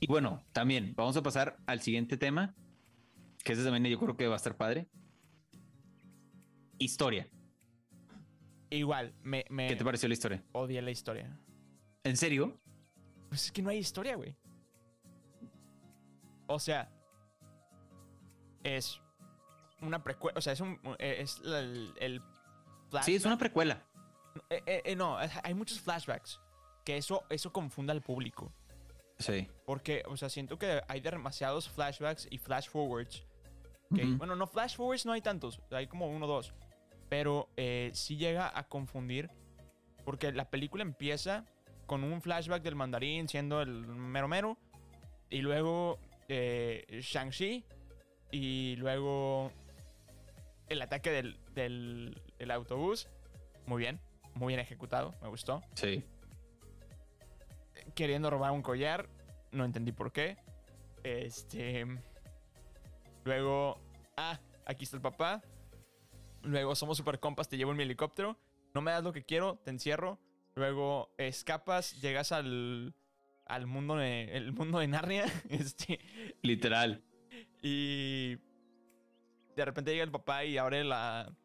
Y 0.05 0.07
bueno, 0.07 0.43
también 0.51 0.93
vamos 0.95 1.17
a 1.17 1.23
pasar 1.23 1.57
al 1.65 1.81
siguiente 1.81 2.15
tema, 2.15 2.53
que 3.43 3.53
ese 3.53 3.63
también 3.63 3.83
yo 3.85 3.97
creo 3.97 4.15
que 4.15 4.27
va 4.27 4.35
a 4.35 4.37
estar 4.37 4.55
padre. 4.55 4.87
Historia. 6.77 7.27
Igual, 8.69 9.15
me, 9.23 9.45
me. 9.49 9.67
¿Qué 9.67 9.75
te 9.75 9.83
pareció 9.83 10.07
la 10.07 10.13
historia? 10.13 10.43
Odié 10.51 10.83
la 10.83 10.91
historia. 10.91 11.39
¿En 12.03 12.17
serio? 12.17 12.61
Pues 13.29 13.45
es 13.45 13.51
que 13.51 13.63
no 13.63 13.71
hay 13.71 13.79
historia, 13.79 14.15
güey. 14.15 14.37
O 16.45 16.59
sea, 16.59 16.91
es 18.63 19.01
una 19.81 20.03
precuela. 20.03 20.37
O 20.37 20.41
sea, 20.41 20.53
es 20.53 20.59
un. 20.59 20.79
Es 20.99 21.41
el. 21.43 22.21
sí, 23.01 23.15
es 23.15 23.25
una 23.25 23.39
precuela. 23.39 23.81
Eh, 24.51 24.61
eh, 24.67 24.81
eh, 24.85 24.95
no, 24.95 25.17
hay 25.17 25.53
muchos 25.55 25.79
flashbacks. 25.79 26.39
Que 26.83 26.97
eso, 26.97 27.23
eso 27.31 27.51
confunda 27.51 27.91
al 27.91 28.03
público. 28.03 28.53
Sí. 29.17 29.47
Porque, 29.65 30.03
o 30.07 30.17
sea, 30.17 30.29
siento 30.29 30.57
que 30.57 30.81
hay 30.87 30.99
demasiados 30.99 31.69
flashbacks 31.69 32.27
y 32.29 32.37
flash 32.37 32.69
forwards. 32.69 33.23
Bueno, 33.89 34.35
no, 34.35 34.47
flash 34.47 34.75
forwards 34.75 35.05
no 35.05 35.13
hay 35.13 35.21
tantos. 35.21 35.61
Hay 35.71 35.87
como 35.87 36.07
uno 36.07 36.25
o 36.25 36.27
dos. 36.27 36.53
Pero 37.09 37.49
sí 37.93 38.17
llega 38.17 38.51
a 38.57 38.67
confundir. 38.67 39.29
Porque 40.03 40.31
la 40.31 40.49
película 40.49 40.83
empieza 40.83 41.45
con 41.85 42.03
un 42.03 42.21
flashback 42.21 42.61
del 42.61 42.75
mandarín 42.75 43.27
siendo 43.27 43.61
el 43.61 43.69
mero 43.87 44.27
mero. 44.27 44.57
Y 45.29 45.41
luego 45.41 45.99
eh, 46.27 46.85
Shang-Chi 47.01 47.63
y 48.31 48.75
luego 48.77 49.51
el 50.67 50.81
ataque 50.81 51.11
del, 51.11 51.39
del, 51.53 52.51
autobús. 52.51 53.07
Muy 53.65 53.81
bien, 53.81 53.99
muy 54.33 54.51
bien 54.51 54.59
ejecutado, 54.59 55.13
me 55.21 55.27
gustó. 55.29 55.61
Sí. 55.73 56.03
Queriendo 57.95 58.29
robar 58.29 58.51
un 58.51 58.61
collar, 58.61 59.09
no 59.51 59.65
entendí 59.65 59.91
por 59.91 60.11
qué. 60.11 60.37
Este. 61.03 61.85
Luego, 63.23 63.79
ah, 64.17 64.39
aquí 64.65 64.83
está 64.83 64.97
el 64.97 65.01
papá. 65.01 65.41
Luego 66.43 66.75
somos 66.75 66.97
super 66.97 67.19
compas, 67.19 67.49
te 67.49 67.57
llevo 67.57 67.71
en 67.71 67.77
mi 67.77 67.83
helicóptero. 67.83 68.37
No 68.73 68.81
me 68.81 68.91
das 68.91 69.03
lo 69.03 69.13
que 69.13 69.23
quiero, 69.23 69.57
te 69.63 69.71
encierro. 69.71 70.19
Luego 70.55 71.09
escapas, 71.17 71.99
llegas 72.01 72.31
al 72.31 72.93
al 73.45 73.67
mundo 73.67 73.95
de, 73.95 74.23
el 74.35 74.51
mundo 74.51 74.79
de 74.79 74.87
Narnia. 74.87 75.25
Este, 75.49 75.99
Literal. 76.41 77.03
Y 77.61 78.37
de 79.55 79.65
repente 79.65 79.91
llega 79.91 80.03
el 80.03 80.11
papá 80.11 80.45
y 80.45 80.57
abre 80.57 80.83
la, 80.83 81.35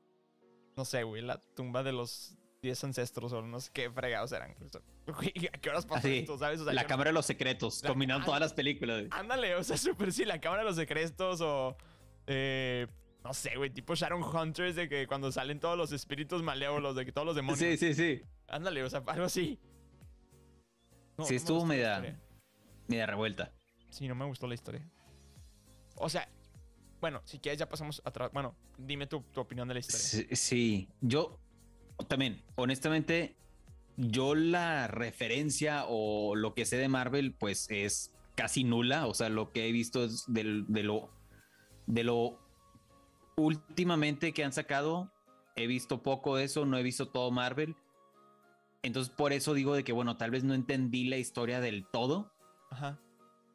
no 0.77 0.85
sé, 0.85 1.03
güey, 1.03 1.23
la 1.23 1.41
tumba 1.55 1.83
de 1.83 1.93
los 1.93 2.37
10 2.63 2.85
ancestros 2.85 3.33
o 3.33 3.43
no 3.43 3.61
sé 3.61 3.71
qué 3.73 3.91
fregados 3.91 4.33
eran. 4.33 4.55
¿A 5.12 5.59
qué 5.59 5.70
horas 5.70 5.87
pasó 5.87 6.09
esto, 6.09 6.38
sabes? 6.38 6.61
la 6.61 6.85
Cámara 6.85 7.11
de 7.11 7.14
los 7.14 7.27
Secretos, 7.27 7.83
combinando 7.87 8.27
todas 8.27 8.40
las 8.40 8.53
películas. 8.53 9.05
Ándale, 9.11 9.55
o 9.55 9.64
sea, 9.64 9.77
súper 9.79 10.12
sí, 10.12 10.25
la 10.25 10.40
Cámara 10.40 10.62
de 10.62 10.68
los 10.68 10.77
Secretos 10.77 11.40
o... 11.40 11.77
Eh, 12.27 12.87
no 13.25 13.35
sé, 13.35 13.57
güey, 13.57 13.70
tipo 13.70 13.94
Sharon 13.94 14.23
Hunters 14.23 14.77
de 14.77 14.88
que 14.88 15.07
cuando 15.07 15.31
salen 15.31 15.61
todos 15.61 15.77
los 15.77 15.92
espíritus 15.92 16.42
malévolos, 16.42 16.96
de 16.96 17.05
que 17.05 17.12
todos 17.12 17.27
los 17.27 17.37
demonios. 17.37 17.59
Sí, 17.59 17.77
sí, 17.77 17.94
sí. 17.94 18.23
Ándale, 18.49 18.83
o 18.83 18.90
sea, 18.90 19.03
algo 19.07 19.25
así. 19.25 19.59
sí, 21.25 21.35
estuvo 21.35 21.66
media, 21.66 22.18
media 22.88 23.07
revuelta. 23.07 23.53
Sí, 23.90 24.09
no 24.09 24.14
me 24.14 24.25
gustó 24.25 24.46
la 24.46 24.55
historia. 24.55 24.88
O 25.96 26.09
sea, 26.09 26.29
bueno, 27.01 27.20
si 27.25 27.38
quieres 27.38 27.59
ya 27.59 27.68
pasamos 27.68 28.01
atrás. 28.05 28.31
Bueno, 28.33 28.55
dime 28.79 29.07
tu, 29.07 29.25
opinión 29.37 29.68
de 29.68 29.75
la 29.75 29.81
historia. 29.81 30.37
Sí, 30.37 30.88
yo 31.01 31.38
también, 32.09 32.42
honestamente, 32.55 33.37
yo 34.01 34.35
la 34.35 34.87
referencia 34.87 35.85
o 35.87 36.35
lo 36.35 36.55
que 36.55 36.65
sé 36.65 36.77
de 36.77 36.89
Marvel, 36.89 37.33
pues 37.33 37.67
es 37.71 38.13
casi 38.35 38.65
nula. 38.65 39.07
O 39.07 39.15
sea, 39.15 39.29
lo 39.29 39.53
que 39.53 39.69
he 39.69 39.73
visto 39.73 40.05
es 40.05 40.25
de 40.27 40.45
lo, 40.45 41.11
de 41.87 42.05
lo 42.05 42.39
últimamente 43.37 44.33
que 44.33 44.45
han 44.45 44.53
sacado. 44.53 45.13
He 45.57 45.67
visto 45.67 46.03
poco 46.03 46.37
de 46.37 46.45
eso, 46.45 46.65
no 46.65 46.79
he 46.79 46.83
visto 46.83 47.09
todo 47.09 47.31
Marvel. 47.31 47.77
Entonces, 48.83 49.13
por 49.13 49.33
eso 49.33 49.53
digo 49.53 49.75
de 49.75 49.85
que, 49.85 49.93
bueno, 49.93 50.17
tal 50.17 50.31
vez 50.31 50.45
no 50.45 50.55
entendí 50.55 51.05
la 51.05 51.19
historia 51.19 51.61
del 51.61 51.87
todo. 51.87 52.33
Ajá. 52.71 52.99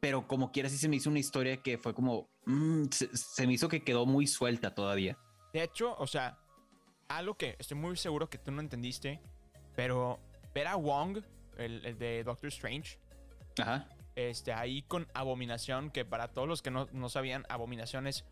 Pero 0.00 0.28
como 0.28 0.52
quiera, 0.52 0.68
sí 0.68 0.76
se 0.78 0.88
me 0.88 0.96
hizo 0.96 1.10
una 1.10 1.18
historia 1.18 1.62
que 1.62 1.78
fue 1.78 1.94
como. 1.94 2.28
Mm, 2.44 2.84
se, 2.90 3.46
me 3.46 3.54
hizo 3.54 3.68
que 3.68 3.82
quedó 3.82 4.06
muy 4.06 4.26
suelta 4.26 4.74
todavía. 4.74 5.18
De 5.52 5.62
hecho, 5.62 5.96
o 5.98 6.06
sea, 6.06 6.38
algo 7.08 7.34
que 7.34 7.56
estoy 7.58 7.76
muy 7.76 7.96
seguro 7.96 8.28
que 8.28 8.38
tú 8.38 8.52
no 8.52 8.60
entendiste, 8.60 9.20
pero 9.74 10.20
ver 10.56 10.68
a 10.68 10.76
Wong, 10.76 11.18
el, 11.58 11.98
de 11.98 12.24
Doctor 12.24 12.48
Strange, 12.48 12.98
Ajá. 13.58 13.86
Este, 14.14 14.54
ahí 14.54 14.80
con 14.80 15.06
Abominación, 15.12 15.90
que 15.90 16.06
para 16.06 16.28
todos 16.28 16.48
los 16.48 16.62
que 16.62 16.70
no, 16.70 16.88
no 16.92 17.10
sabían, 17.10 17.44
Abominación 17.50 18.06
es 18.06 18.24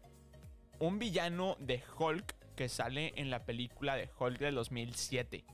un 0.78 0.98
villano 0.98 1.58
de 1.60 1.82
Hulk 1.98 2.34
que 2.56 2.70
sale 2.70 3.12
en 3.16 3.28
la 3.28 3.44
película 3.44 3.94
de 3.94 4.08
Hulk 4.18 4.38
del 4.38 4.54
2007. 4.54 5.44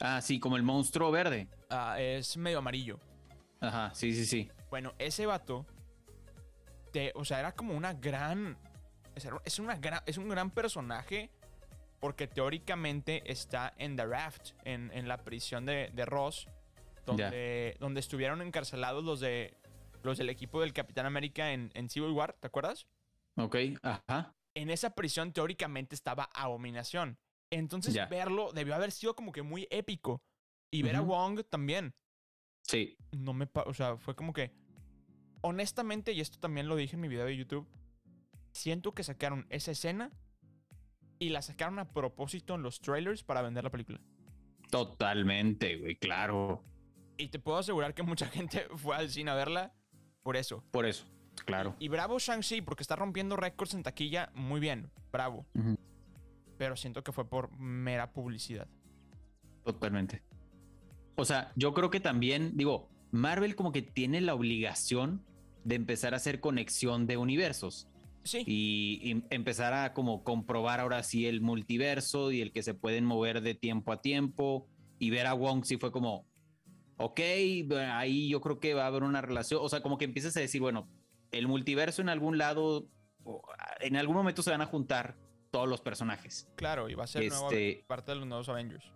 Ah, 0.00 0.20
sí, 0.20 0.38
como 0.38 0.58
el 0.58 0.62
monstruo 0.62 1.10
verde. 1.10 1.48
Ah, 1.70 1.96
es 1.98 2.36
medio 2.36 2.58
amarillo. 2.58 3.00
Ajá, 3.60 3.90
sí, 3.94 4.12
sí, 4.14 4.26
sí. 4.26 4.50
Bueno, 4.68 4.92
ese 4.98 5.24
vato, 5.24 5.64
o 7.14 7.24
sea, 7.24 7.40
era 7.40 7.52
como 7.52 7.74
una 7.74 7.94
gran, 7.94 8.58
es, 9.14 9.58
una 9.58 9.80
es 10.04 10.18
un 10.18 10.28
gran 10.28 10.50
personaje 10.50 11.30
porque 12.04 12.26
teóricamente 12.26 13.22
está 13.32 13.72
en 13.78 13.96
The 13.96 14.04
Raft, 14.04 14.50
en, 14.64 15.08
la 15.08 15.24
prisión 15.24 15.64
de, 15.64 15.90
Ross, 16.04 16.50
donde, 17.06 17.78
donde 17.80 18.00
estuvieron 18.00 18.42
encarcelados 18.42 19.02
los 19.02 19.20
de 19.20 19.56
los 20.02 20.18
del 20.18 20.28
equipo 20.28 20.60
del 20.60 20.74
Capitán 20.74 21.06
América 21.06 21.54
en, 21.54 21.70
en 21.72 21.88
Civil 21.88 22.10
War, 22.10 22.34
¿te 22.34 22.46
acuerdas? 22.46 22.86
Ok, 23.38 23.56
ajá. 23.80 24.34
En 24.52 24.68
esa 24.68 24.90
prisión 24.90 25.32
teóricamente 25.32 25.94
estaba 25.94 26.24
Abominación. 26.34 27.16
Entonces 27.48 27.94
verlo 28.10 28.52
debió 28.52 28.74
haber 28.74 28.92
sido 28.92 29.16
como 29.16 29.32
que 29.32 29.40
muy 29.40 29.66
épico. 29.70 30.22
Y 30.70 30.82
ver 30.82 30.96
a 30.96 31.00
Wong 31.00 31.40
también. 31.48 31.94
Sí. 32.64 32.98
No 33.12 33.32
me... 33.32 33.48
O 33.64 33.72
sea, 33.72 33.96
fue 33.96 34.14
como 34.14 34.34
que... 34.34 34.52
Honestamente, 35.40 36.12
y 36.12 36.20
esto 36.20 36.38
también 36.38 36.68
lo 36.68 36.76
dije 36.76 36.96
en 36.96 37.00
mi 37.00 37.08
video 37.08 37.24
de 37.24 37.34
YouTube, 37.34 37.66
siento 38.52 38.92
que 38.92 39.04
sacaron 39.04 39.46
esa 39.48 39.70
escena 39.70 40.12
y 41.18 41.30
la 41.30 41.42
sacaron 41.42 41.78
a 41.78 41.92
propósito 41.92 42.54
en 42.54 42.62
los 42.62 42.80
trailers 42.80 43.22
para 43.22 43.42
vender 43.42 43.64
la 43.64 43.70
película. 43.70 44.00
Totalmente, 44.70 45.76
güey, 45.76 45.96
claro. 45.96 46.64
Y 47.16 47.28
te 47.28 47.38
puedo 47.38 47.58
asegurar 47.58 47.94
que 47.94 48.02
mucha 48.02 48.26
gente 48.30 48.66
fue 48.76 48.96
al 48.96 49.10
cine 49.10 49.30
a 49.30 49.34
verla 49.34 49.74
por 50.22 50.36
eso. 50.36 50.64
Por 50.70 50.86
eso, 50.86 51.06
claro. 51.44 51.76
Y, 51.78 51.88
bravo 51.88 52.18
Shang-Chi, 52.18 52.62
porque 52.62 52.82
está 52.82 52.96
rompiendo 52.96 53.36
récords 53.36 53.74
en 53.74 53.82
taquilla, 53.82 54.30
muy 54.34 54.60
bien, 54.60 54.90
bravo 55.12 55.46
pero 56.56 56.76
siento 56.76 57.02
que 57.02 57.12
fue 57.12 57.28
por 57.28 57.56
mera 57.58 58.12
publicidad. 58.12 58.68
Totalmente. 59.64 60.22
O 61.16 61.24
sea, 61.24 61.52
yo 61.56 61.74
creo 61.74 61.90
que 61.90 62.00
también, 62.00 62.56
digo, 62.56 62.88
Marvel 63.10 63.54
como 63.54 63.72
que 63.72 63.82
tiene 63.82 64.20
la 64.20 64.34
obligación 64.34 65.24
de 65.64 65.76
empezar 65.76 66.14
a 66.14 66.18
hacer 66.18 66.40
conexión 66.40 67.06
de 67.06 67.16
universos. 67.16 67.88
Sí. 68.24 68.42
Y, 68.46 69.24
empezar 69.30 69.72
a 69.74 69.92
como 69.92 70.24
comprobar 70.24 70.80
ahora 70.80 71.02
sí 71.02 71.26
el 71.26 71.40
multiverso 71.40 72.32
y 72.32 72.40
el 72.40 72.52
que 72.52 72.62
se 72.62 72.74
pueden 72.74 73.04
mover 73.04 73.42
de 73.42 73.54
tiempo 73.54 73.92
a 73.92 74.00
tiempo. 74.00 74.66
Y 74.98 75.10
ver 75.10 75.26
a 75.26 75.34
Wong 75.34 75.64
sí 75.64 75.76
fue 75.76 75.92
como, 75.92 76.26
ok, 76.96 77.20
ahí 77.92 78.28
yo 78.28 78.40
creo 78.40 78.60
que 78.60 78.74
va 78.74 78.84
a 78.84 78.86
haber 78.86 79.02
una 79.02 79.20
relación. 79.20 79.60
O 79.62 79.68
sea, 79.68 79.82
como 79.82 79.98
que 79.98 80.04
empiezas 80.04 80.36
a 80.36 80.40
decir, 80.40 80.60
bueno, 80.60 80.88
el 81.30 81.48
multiverso 81.48 82.00
en 82.00 82.08
algún 82.08 82.38
lado, 82.38 82.88
en 83.80 83.96
algún 83.96 84.16
momento 84.16 84.42
se 84.42 84.50
van 84.50 84.62
a 84.62 84.66
juntar 84.66 85.16
todos 85.50 85.68
los 85.68 85.80
personajes. 85.80 86.48
Claro, 86.56 86.88
y 86.88 86.94
va 86.94 87.04
a 87.04 87.06
ser 87.06 87.24
este, 87.24 87.84
parte 87.86 88.12
de 88.12 88.18
los 88.18 88.26
nuevos 88.26 88.48
Avengers. 88.48 88.92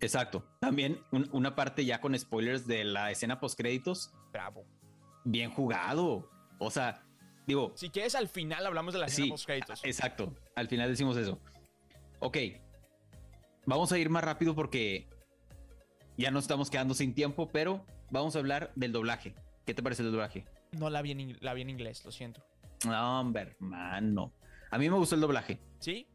Exacto. 0.00 0.44
También 0.60 1.00
una 1.32 1.54
parte 1.54 1.84
ya 1.84 2.00
con 2.00 2.18
spoilers 2.18 2.66
de 2.66 2.84
la 2.84 3.10
escena 3.10 3.40
post 3.40 3.58
créditos. 3.58 4.12
Bravo. 4.32 4.64
Bien 5.24 5.50
jugado. 5.50 6.30
O 6.58 6.70
sea, 6.70 7.07
digo. 7.48 7.72
Si 7.74 7.88
quieres, 7.88 8.14
al 8.14 8.28
final 8.28 8.64
hablamos 8.64 8.92
de 8.92 9.00
la 9.00 9.06
escena 9.06 9.30
post 9.30 9.46
créditos. 9.46 9.84
Exacto. 9.84 10.34
Al 10.54 10.68
final 10.68 10.88
decimos 10.90 11.16
eso. 11.16 11.40
Ok. 12.20 12.36
Vamos 13.66 13.90
a 13.90 13.98
ir 13.98 14.10
más 14.10 14.22
rápido 14.22 14.54
porque 14.54 15.08
ya 16.16 16.30
no 16.30 16.38
estamos 16.38 16.70
quedando 16.70 16.94
sin 16.94 17.14
tiempo, 17.14 17.48
pero 17.48 17.84
vamos 18.10 18.36
a 18.36 18.38
hablar 18.38 18.70
del 18.76 18.92
doblaje. 18.92 19.34
¿Qué 19.64 19.74
te 19.74 19.82
parece 19.82 20.02
el 20.02 20.12
doblaje? 20.12 20.44
No 20.72 20.90
la 20.90 21.02
vi 21.02 21.12
en, 21.12 21.38
la 21.40 21.54
vi 21.54 21.62
en 21.62 21.70
inglés, 21.70 22.04
lo 22.04 22.12
siento. 22.12 22.44
No, 22.86 23.20
hombre, 23.20 23.56
hermano. 23.60 24.32
A 24.70 24.78
mí 24.78 24.88
me 24.88 24.96
gustó 24.96 25.14
el 25.14 25.22
doblaje. 25.22 25.58
¿Sí? 25.78 26.06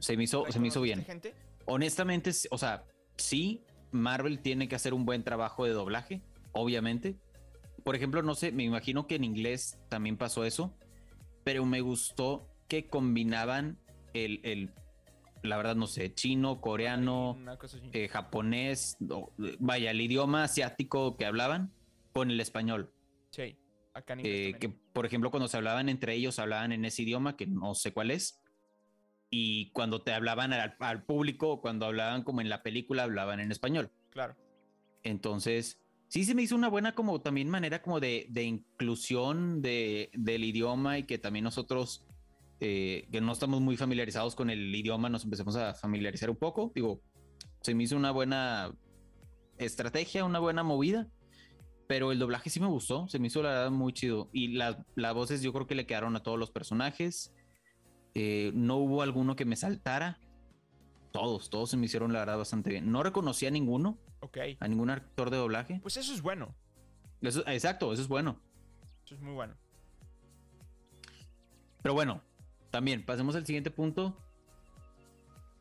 Se 0.00 0.16
me 0.16 0.24
hizo, 0.24 0.44
se 0.50 0.58
me 0.58 0.68
hizo 0.68 0.80
bien. 0.80 1.04
Gente? 1.04 1.34
Honestamente, 1.66 2.32
o 2.50 2.58
sea, 2.58 2.84
sí, 3.16 3.64
Marvel 3.92 4.40
tiene 4.40 4.68
que 4.68 4.74
hacer 4.74 4.92
un 4.92 5.04
buen 5.04 5.22
trabajo 5.22 5.64
de 5.64 5.72
doblaje, 5.72 6.22
obviamente. 6.52 7.16
Por 7.84 7.96
ejemplo, 7.96 8.22
no 8.22 8.34
sé, 8.34 8.52
me 8.52 8.64
imagino 8.64 9.06
que 9.06 9.16
en 9.16 9.24
inglés 9.24 9.78
también 9.88 10.16
pasó 10.16 10.44
eso, 10.44 10.76
pero 11.44 11.64
me 11.64 11.80
gustó 11.80 12.48
que 12.68 12.88
combinaban 12.88 13.78
el, 14.14 14.72
la 15.42 15.56
verdad 15.56 15.76
no 15.76 15.86
sé, 15.86 16.14
chino, 16.14 16.60
coreano, 16.60 17.38
eh, 17.92 18.08
japonés, 18.08 18.96
vaya, 19.58 19.90
el 19.90 20.00
idioma 20.00 20.44
asiático 20.44 21.16
que 21.16 21.26
hablaban 21.26 21.72
con 22.12 22.30
el 22.30 22.40
español. 22.40 22.92
Sí. 23.30 23.56
Eh, 24.22 24.54
que, 24.60 24.68
por 24.68 25.04
ejemplo, 25.04 25.30
cuando 25.30 25.48
se 25.48 25.56
hablaban 25.56 25.88
entre 25.88 26.14
ellos, 26.14 26.38
hablaban 26.38 26.72
en 26.72 26.84
ese 26.84 27.02
idioma 27.02 27.36
que 27.36 27.46
no 27.46 27.74
sé 27.74 27.92
cuál 27.92 28.10
es. 28.10 28.40
Y 29.30 29.70
cuando 29.70 30.02
te 30.02 30.12
hablaban 30.12 30.52
al, 30.52 31.04
público, 31.04 31.60
cuando 31.60 31.86
hablaban 31.86 32.24
como 32.24 32.40
en 32.40 32.48
la 32.48 32.62
película, 32.62 33.04
hablaban 33.04 33.40
en 33.40 33.52
español. 33.52 33.90
Claro. 34.10 34.36
Entonces, 35.02 35.80
sí 36.10 36.24
se 36.24 36.34
me 36.34 36.42
hizo 36.42 36.56
una 36.56 36.68
buena 36.68 36.92
como 36.94 37.20
también 37.20 37.48
manera 37.48 37.80
como 37.80 38.00
de, 38.00 38.26
inclusión 38.34 39.62
de, 39.62 40.10
del 40.12 40.44
idioma 40.44 40.98
y 40.98 41.04
que 41.04 41.18
también 41.18 41.44
nosotros, 41.44 42.04
eh, 42.58 43.08
que 43.12 43.20
no 43.20 43.32
estamos 43.32 43.60
muy 43.60 43.76
familiarizados 43.76 44.34
con 44.34 44.50
el 44.50 44.74
idioma, 44.74 45.08
nos 45.08 45.22
empecemos 45.24 45.54
a 45.54 45.72
familiarizar 45.72 46.28
un 46.28 46.36
poco. 46.36 46.72
Digo, 46.74 47.00
se 47.62 47.74
me 47.74 47.84
hizo 47.84 47.96
una 47.96 48.10
buena 48.10 48.74
estrategia, 49.58 50.24
una 50.24 50.40
buena 50.40 50.64
movida. 50.64 51.08
Pero 51.86 52.12
el 52.12 52.18
doblaje 52.18 52.50
sí 52.50 52.60
me 52.60 52.68
gustó, 52.68 53.08
se 53.08 53.18
me 53.18 53.28
hizo 53.28 53.42
la 53.42 53.50
verdad 53.50 53.70
muy 53.70 53.92
chido. 53.92 54.30
Y 54.32 54.48
las 54.48 55.14
voces 55.14 55.42
yo 55.42 55.52
creo 55.52 55.66
que 55.66 55.74
le 55.74 55.86
quedaron 55.86 56.16
a 56.16 56.22
todos 56.22 56.38
los 56.38 56.50
personajes. 56.50 57.32
Eh, 58.14 58.50
no 58.54 58.76
hubo 58.76 59.02
alguno 59.02 59.36
que 59.36 59.44
me 59.44 59.56
saltara. 59.56 60.20
Todos, 61.12 61.50
todos 61.50 61.70
se 61.70 61.76
me 61.76 61.86
hicieron 61.86 62.12
la 62.12 62.20
verdad 62.20 62.38
bastante 62.38 62.70
bien. 62.70 62.90
No 62.90 63.02
reconocí 63.02 63.46
a 63.46 63.50
ninguno. 63.50 63.98
Ok. 64.20 64.38
A 64.60 64.68
ningún 64.68 64.90
actor 64.90 65.30
de 65.30 65.36
doblaje. 65.36 65.80
Pues 65.82 65.96
eso 65.96 66.12
es 66.12 66.22
bueno. 66.22 66.54
Eso, 67.20 67.46
exacto, 67.46 67.92
eso 67.92 68.02
es 68.02 68.08
bueno. 68.08 68.38
Eso 69.04 69.14
es 69.14 69.20
muy 69.20 69.32
bueno. 69.32 69.54
Pero 71.82 71.94
bueno, 71.94 72.22
también 72.70 73.04
pasemos 73.04 73.34
al 73.34 73.46
siguiente 73.46 73.70
punto. 73.70 74.16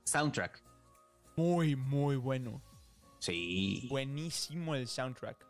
Soundtrack. 0.04 0.62
Muy, 1.36 1.76
muy 1.76 2.16
bueno. 2.18 2.62
Sí. 3.20 3.88
Buenísimo 3.90 4.76
el 4.76 4.88
soundtrack 4.88 5.50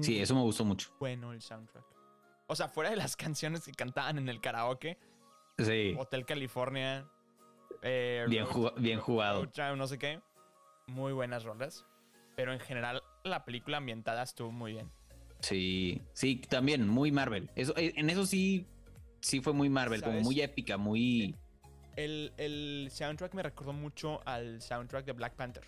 sí, 0.00 0.20
eso 0.20 0.34
me 0.34 0.42
gustó 0.42 0.64
mucho. 0.64 0.90
Bueno 0.98 1.32
el 1.32 1.42
soundtrack. 1.42 1.84
O 2.46 2.56
sea, 2.56 2.68
fuera 2.68 2.90
de 2.90 2.96
las 2.96 3.16
canciones 3.16 3.64
que 3.64 3.72
cantaban 3.72 4.18
en 4.18 4.28
el 4.28 4.40
karaoke. 4.40 4.98
Sí. 5.58 5.94
Hotel 5.98 6.24
California. 6.24 7.06
Eh, 7.82 8.26
bien, 8.28 8.46
bien 8.78 9.00
jugado. 9.00 9.46
no 9.76 9.86
sé 9.86 9.98
qué. 9.98 10.20
Muy 10.86 11.12
buenas 11.12 11.44
rolas. 11.44 11.84
Pero 12.34 12.52
en 12.52 12.60
general, 12.60 13.02
la 13.24 13.44
película 13.44 13.78
ambientada 13.78 14.22
estuvo 14.22 14.52
muy 14.52 14.72
bien. 14.72 14.90
Sí, 15.40 16.02
sí, 16.12 16.36
también 16.48 16.86
muy 16.86 17.12
Marvel. 17.12 17.50
Eso, 17.54 17.76
eh, 17.76 17.92
en 17.96 18.10
eso 18.10 18.26
sí, 18.26 18.66
sí 19.20 19.40
fue 19.40 19.52
muy 19.52 19.68
Marvel, 19.68 20.02
como 20.02 20.20
muy 20.20 20.40
épica, 20.40 20.76
muy. 20.76 21.34
El, 21.96 22.32
el 22.36 22.88
soundtrack 22.90 23.34
me 23.34 23.42
recordó 23.42 23.72
mucho 23.72 24.20
al 24.26 24.60
soundtrack 24.60 25.06
de 25.06 25.12
Black 25.12 25.34
Panther. 25.34 25.64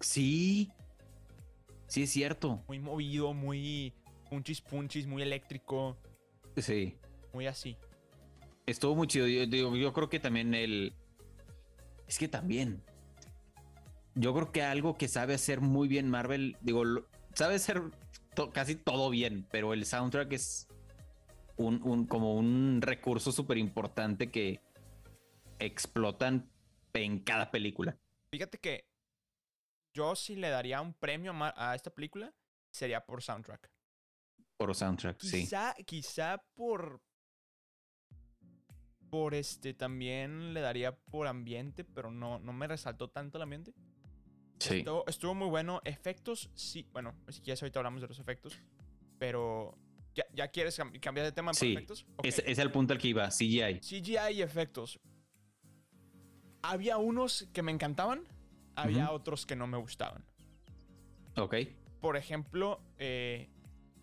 Sí, 0.00 0.70
Sí, 1.88 2.02
es 2.02 2.10
cierto. 2.10 2.62
Muy 2.68 2.78
movido, 2.78 3.32
muy 3.32 3.94
punchis 4.28 4.60
punchis, 4.60 5.06
muy 5.06 5.22
eléctrico. 5.22 5.96
Sí. 6.56 6.96
Muy 7.32 7.46
así. 7.46 7.76
Estuvo 8.66 8.94
muy 8.94 9.06
chido. 9.06 9.26
Yo, 9.26 9.74
yo 9.74 9.92
creo 9.92 10.08
que 10.08 10.20
también 10.20 10.54
el. 10.54 10.92
Es 12.06 12.18
que 12.18 12.28
también. 12.28 12.82
Yo 14.18 14.34
creo 14.34 14.52
que 14.52 14.62
algo 14.62 14.96
que 14.96 15.08
sabe 15.08 15.34
hacer 15.34 15.60
muy 15.60 15.88
bien 15.88 16.10
Marvel, 16.10 16.56
digo, 16.60 16.82
sabe 17.34 17.54
hacer 17.54 17.82
casi 18.52 18.74
todo 18.74 19.10
bien, 19.10 19.46
pero 19.50 19.72
el 19.72 19.84
soundtrack 19.84 20.32
es 20.32 20.68
un, 21.56 22.06
como 22.06 22.34
un 22.34 22.80
recurso 22.82 23.32
súper 23.32 23.58
importante 23.58 24.30
que 24.30 24.60
explotan 25.58 26.50
en 26.92 27.20
cada 27.20 27.50
película. 27.50 27.96
Fíjate 28.30 28.58
que 28.58 28.88
yo 29.94 30.14
si 30.16 30.36
le 30.36 30.50
daría 30.50 30.80
un 30.80 30.94
premio 30.94 31.32
a 31.40 31.74
esta 31.74 31.90
película 31.90 32.34
sería 32.70 33.04
por 33.04 33.22
soundtrack. 33.22 33.70
Por 34.56 34.74
soundtrack, 34.74 35.20
sí. 35.20 35.48
Quizá 35.86 36.44
por. 36.54 37.00
Por 39.10 39.34
este 39.34 39.72
también 39.72 40.52
le 40.52 40.60
daría 40.60 40.94
por 40.94 41.28
ambiente, 41.28 41.82
pero 41.82 42.10
no, 42.10 42.38
no 42.40 42.52
me 42.52 42.66
resaltó 42.66 43.08
tanto 43.08 43.38
el 43.38 43.42
ambiente. 43.42 43.72
Sí. 44.58 44.84
Estuvo, 45.06 45.34
muy 45.34 45.48
bueno. 45.48 45.80
Efectos, 45.84 46.50
sí. 46.54 46.86
Bueno, 46.92 47.14
si 47.28 47.40
quieres, 47.40 47.62
ahorita 47.62 47.78
hablamos 47.78 48.00
de 48.02 48.08
los 48.08 48.18
efectos. 48.18 48.58
Pero. 49.18 49.76
¿Ya, 50.34 50.48
quieres 50.48 50.80
cambiar 51.00 51.26
de 51.26 51.32
tema 51.32 51.54
sí, 51.54 51.72
efectos? 51.72 52.04
Es, 52.24 52.42
es 52.44 52.58
el 52.58 52.72
punto 52.72 52.92
al 52.92 52.98
que 52.98 53.08
iba, 53.08 53.28
CGI. 53.28 53.78
CGI 53.78 54.32
y 54.34 54.42
efectos. 54.42 54.98
Había 56.60 56.96
unos 56.96 57.48
que 57.52 57.62
me 57.62 57.70
encantaban, 57.70 58.26
había 58.74 59.12
otros 59.12 59.46
que 59.46 59.54
no 59.54 59.68
me 59.68 59.78
gustaban. 59.78 60.24
Ok. 61.36 61.54
Por 62.00 62.16
ejemplo, 62.16 62.80
eh, 62.98 63.48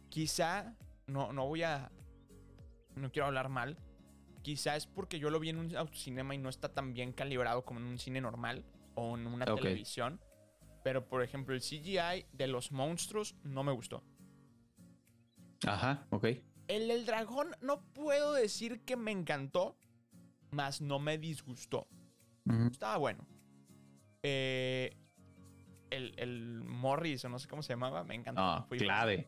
quizá, 0.10 0.74
no, 1.08 1.34
no 1.34 1.48
voy 1.48 1.64
a, 1.64 1.92
no 2.96 3.12
quiero 3.12 3.28
hablar 3.28 3.50
mal, 3.50 3.78
quizá 4.42 4.76
es 4.76 4.86
porque 4.86 5.20
yo 5.20 5.30
lo 5.30 5.40
vi 5.40 5.50
en 5.50 5.58
un 5.58 5.76
autocinema 5.76 6.36
y 6.36 6.38
no 6.38 6.50
está 6.50 6.74
tan 6.74 6.94
bien 6.94 7.12
calibrado 7.12 7.66
como 7.66 7.80
en 7.80 7.86
un 7.88 8.00
cine 8.00 8.22
normal 8.22 8.64
o 8.96 9.18
en 9.18 9.28
una 9.28 9.46
televisión. 9.46 10.20
Pero, 10.86 11.04
por 11.04 11.24
ejemplo, 11.24 11.56
el 11.56 11.62
CGI 11.62 12.28
de 12.32 12.46
los 12.46 12.72
monstruos 12.72 13.36
no 13.42 13.64
me 13.64 13.72
gustó. 13.72 14.04
Ajá, 15.66 16.06
ok. 16.12 16.28
El 16.68 16.90
del 16.90 17.08
dragón 17.08 17.56
no 17.60 17.82
puedo 17.94 18.34
decir 18.34 18.86
que 18.86 18.96
me 18.96 19.10
encantó, 19.10 19.80
más 20.52 20.82
no 20.82 21.00
me 21.00 21.18
disgustó. 21.18 21.88
Estaba 22.70 22.98
bueno. 22.98 23.26
Eh, 24.22 24.96
el, 25.90 26.14
el, 26.18 26.64
Morris, 26.64 27.26
o 27.26 27.30
no 27.30 27.40
sé 27.40 27.48
cómo 27.48 27.64
se 27.64 27.74
llamaba, 27.74 28.04
me 28.04 28.14
encantó. 28.14 28.44
Ah, 28.44 28.68
clave. 28.70 29.28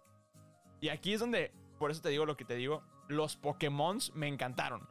Y 0.80 0.89
aquí 0.89 1.13
es 1.13 1.20
donde, 1.20 1.52
por 1.80 1.89
eso 1.89 2.04
te 2.04 2.10
digo 2.10 2.28
lo 2.28 2.38
que 2.38 2.46
te 2.46 2.54
digo, 2.54 2.84
los 3.08 3.36
Pokémon 3.36 3.98
me 4.13 4.28
encantaron. 4.28 4.88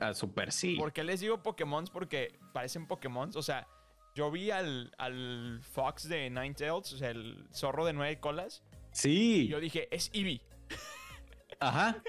Ah, 0.00 0.14
super 0.14 0.50
sí. 0.50 0.74
¿Por 0.74 0.92
qué 0.92 1.04
les 1.04 1.20
digo 1.20 1.44
Pokémon? 1.44 1.84
Porque 1.92 2.40
parecen 2.52 2.88
Pokémon. 2.88 3.30
O 3.36 3.42
sea, 3.42 3.68
yo 4.14 4.30
vi 4.30 4.50
al, 4.50 4.92
al 4.98 5.60
Fox 5.62 6.08
de 6.08 6.28
Ninetales, 6.30 6.92
o 6.92 6.98
sea, 6.98 7.10
el 7.10 7.46
zorro 7.52 7.84
de 7.84 7.92
nueve 7.92 8.18
colas. 8.18 8.62
Sí. 8.92 9.42
Y 9.42 9.48
yo 9.48 9.60
dije, 9.60 9.88
es 9.94 10.10
Eevee. 10.12 10.40
Ajá. 11.60 12.02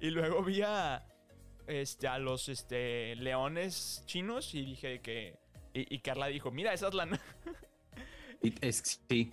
y 0.00 0.10
luego 0.10 0.42
vi 0.42 0.62
a, 0.62 1.06
este, 1.66 2.08
a 2.08 2.18
los 2.18 2.48
este, 2.48 3.16
leones 3.16 4.02
chinos 4.06 4.54
y 4.54 4.64
dije 4.64 5.00
que... 5.00 5.36
Y, 5.74 6.00
Carla 6.00 6.26
dijo, 6.26 6.50
mira, 6.50 6.74
esa 6.74 6.88
es 6.88 6.94
la... 6.94 7.08
es, 8.60 9.00
sí. 9.08 9.32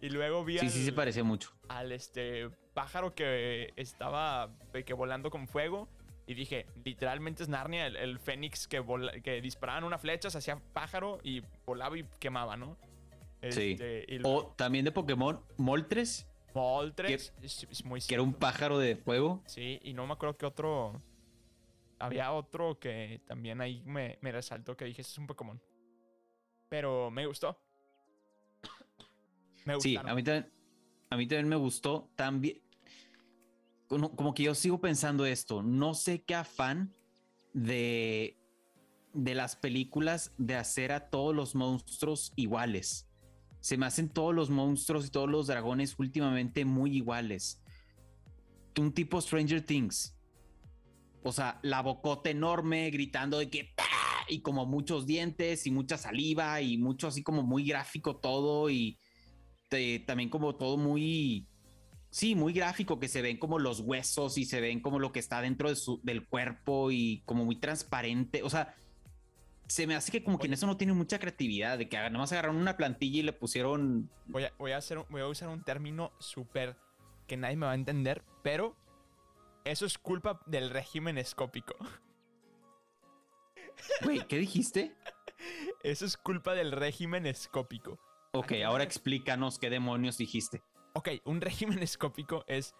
Y 0.00 0.08
luego 0.08 0.44
vi 0.44 0.58
Sí, 0.58 0.68
sí, 0.68 0.84
se 0.84 0.92
parece 0.92 1.22
mucho. 1.22 1.52
Al 1.68 1.92
este 1.92 2.50
pájaro 2.74 3.14
que 3.14 3.72
estaba 3.76 4.50
que 4.84 4.92
volando 4.94 5.30
con 5.30 5.46
fuego. 5.46 5.88
Y 6.26 6.34
dije, 6.34 6.66
literalmente 6.84 7.44
es 7.44 7.48
Narnia, 7.48 7.86
el, 7.86 8.18
fénix 8.18 8.66
que, 8.66 8.82
que 9.22 9.40
disparaban 9.40 9.84
una 9.84 9.96
flecha, 9.96 10.28
se 10.28 10.38
hacía 10.38 10.60
pájaro 10.72 11.20
y 11.22 11.42
volaba 11.64 11.96
y 11.96 12.04
quemaba, 12.18 12.56
¿no? 12.56 12.76
sí. 13.50 13.76
Este, 13.78 14.20
o 14.24 14.48
también 14.56 14.84
de 14.84 14.92
Pokémon, 14.92 15.40
Moltres. 15.56 16.26
Moltres, 16.52 17.34
es, 17.42 17.84
muy 17.84 18.00
Que 18.00 18.14
era 18.14 18.22
un 18.22 18.32
pájaro 18.32 18.78
de 18.78 18.96
fuego. 18.96 19.42
Sí, 19.46 19.78
y 19.82 19.92
no 19.92 20.06
me 20.06 20.14
acuerdo 20.14 20.36
que 20.36 20.46
otro. 20.46 21.02
Había 21.98 22.32
otro 22.32 22.78
que 22.78 23.20
también 23.26 23.60
ahí 23.60 23.82
me, 23.84 24.18
me 24.20 24.32
resaltó 24.32 24.76
que 24.76 24.86
dije, 24.86 25.02
es 25.02 25.18
un 25.18 25.26
Pokémon. 25.26 25.60
Pero 26.68 27.10
me 27.10 27.26
gustó. 27.26 27.58
Sí, 29.80 29.96
a 29.96 30.14
mí 30.14 30.22
también, 30.22 30.48
a 31.10 31.16
mí 31.16 31.26
también 31.26 31.48
me 31.48 31.56
gustó. 31.56 32.08
También, 32.14 32.60
como, 33.88 34.34
que 34.34 34.44
yo 34.44 34.54
sigo 34.54 34.80
pensando 34.80 35.26
esto, 35.26 35.62
no 35.62 35.94
sé 35.94 36.22
qué 36.22 36.34
afán 36.34 36.92
de, 37.52 38.38
de 39.12 39.34
las 39.34 39.56
películas 39.56 40.32
de 40.38 40.56
hacer 40.56 40.92
a 40.92 41.08
todos 41.08 41.34
los 41.34 41.54
monstruos 41.54 42.32
iguales. 42.36 43.08
Se 43.60 43.76
me 43.76 43.86
hacen 43.86 44.08
todos 44.08 44.34
los 44.34 44.50
monstruos 44.50 45.06
y 45.06 45.10
todos 45.10 45.28
los 45.28 45.46
dragones 45.46 45.96
últimamente 45.98 46.64
muy 46.64 46.96
iguales. 46.96 47.62
Un 48.78 48.92
tipo 48.92 49.20
Stranger 49.20 49.64
Things. 49.64 50.16
O 51.22 51.32
sea, 51.32 51.58
la 51.62 51.82
bocota 51.82 52.30
enorme 52.30 52.90
gritando 52.90 53.38
de 53.38 53.50
que 53.50 53.74
y 54.28 54.40
como 54.40 54.66
muchos 54.66 55.06
dientes 55.06 55.66
y 55.66 55.70
mucha 55.70 55.96
saliva 55.98 56.60
y 56.60 56.78
mucho 56.78 57.08
así 57.08 57.22
como 57.22 57.42
muy 57.42 57.64
gráfico 57.64 58.16
todo 58.16 58.70
y 58.70 58.98
también 60.06 60.30
como 60.30 60.54
todo 60.54 60.76
muy, 60.76 61.48
sí, 62.16 62.34
muy 62.34 62.54
gráfico, 62.54 62.98
que 62.98 63.08
se 63.08 63.20
ven 63.20 63.36
como 63.36 63.58
los 63.58 63.80
huesos 63.80 64.38
y 64.38 64.46
se 64.46 64.62
ven 64.62 64.80
como 64.80 64.98
lo 64.98 65.12
que 65.12 65.18
está 65.18 65.42
dentro 65.42 65.68
de 65.68 65.76
su, 65.76 66.00
del 66.02 66.26
cuerpo 66.26 66.90
y 66.90 67.22
como 67.26 67.44
muy 67.44 67.56
transparente. 67.56 68.42
O 68.42 68.48
sea, 68.48 68.74
se 69.66 69.86
me 69.86 69.94
hace 69.94 70.10
que 70.10 70.24
como 70.24 70.38
que 70.38 70.46
en 70.46 70.54
eso 70.54 70.66
no 70.66 70.78
tiene 70.78 70.94
mucha 70.94 71.18
creatividad, 71.18 71.76
de 71.76 71.90
que 71.90 71.98
nada 71.98 72.08
más 72.08 72.32
agarraron 72.32 72.56
una 72.56 72.78
plantilla 72.78 73.18
y 73.18 73.22
le 73.22 73.34
pusieron... 73.34 74.08
Voy 74.28 74.44
a, 74.44 74.52
voy 74.56 74.72
a, 74.72 74.78
hacer, 74.78 75.04
voy 75.10 75.20
a 75.20 75.26
usar 75.26 75.50
un 75.50 75.62
término 75.62 76.10
súper 76.18 76.78
que 77.26 77.36
nadie 77.36 77.56
me 77.56 77.66
va 77.66 77.72
a 77.72 77.74
entender, 77.74 78.22
pero 78.42 78.74
eso 79.66 79.84
es 79.84 79.98
culpa 79.98 80.40
del 80.46 80.70
régimen 80.70 81.18
escópico. 81.18 81.76
Güey, 84.02 84.26
¿qué 84.26 84.38
dijiste? 84.38 84.96
Eso 85.82 86.06
es 86.06 86.16
culpa 86.16 86.54
del 86.54 86.72
régimen 86.72 87.26
escópico. 87.26 87.98
Ok, 88.32 88.52
ahora 88.64 88.84
explícanos 88.84 89.58
qué 89.58 89.68
demonios 89.68 90.16
dijiste. 90.16 90.62
Ok, 90.96 91.10
un 91.24 91.42
régimen 91.42 91.78
escópico 91.82 92.42
es 92.48 92.74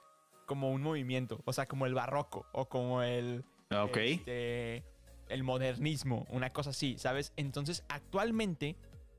como 0.47 0.71
un 0.71 0.81
movimiento, 0.81 1.43
o 1.45 1.53
sea, 1.53 1.67
como 1.67 1.85
el 1.85 1.93
barroco 1.93 2.47
o 2.53 2.67
como 2.67 3.03
el... 3.03 3.45
Ah, 3.69 3.85
ok. 3.85 3.97
Este, 3.99 4.85
el 5.29 5.43
modernismo, 5.43 6.25
una 6.31 6.49
cosa 6.49 6.71
así, 6.71 6.97
¿sabes? 6.99 7.35
Entonces, 7.37 7.85
actualmente, 7.91 8.75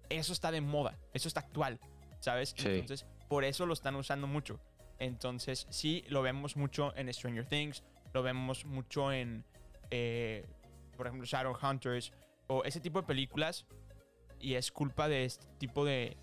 eso 0.09 0.33
está 0.33 0.51
de 0.51 0.61
moda, 0.61 0.97
eso 1.13 1.27
está 1.27 1.41
actual, 1.41 1.79
¿sabes? 2.21 2.55
Sí. 2.57 2.69
Entonces, 2.69 3.05
por 3.29 3.43
eso 3.43 3.67
lo 3.67 3.73
están 3.73 3.95
usando 3.95 4.25
mucho. 4.25 4.59
Entonces, 4.97 5.67
sí, 5.69 6.03
lo 6.07 6.23
vemos 6.23 6.57
mucho 6.57 6.91
en 6.95 7.13
Stranger 7.13 7.45
Things, 7.45 7.83
lo 8.13 8.23
vemos 8.23 8.65
mucho 8.65 9.11
en, 9.11 9.45
eh, 9.91 10.43
por 10.95 11.05
ejemplo, 11.05 11.27
Shadowhunters, 11.27 12.13
o 12.47 12.63
ese 12.63 12.79
tipo 12.79 13.01
de 13.01 13.05
películas 13.05 13.67
y 14.39 14.55
es 14.55 14.71
culpa 14.71 15.07
de 15.07 15.25
este 15.25 15.45
tipo 15.59 15.85
de, 15.85 16.17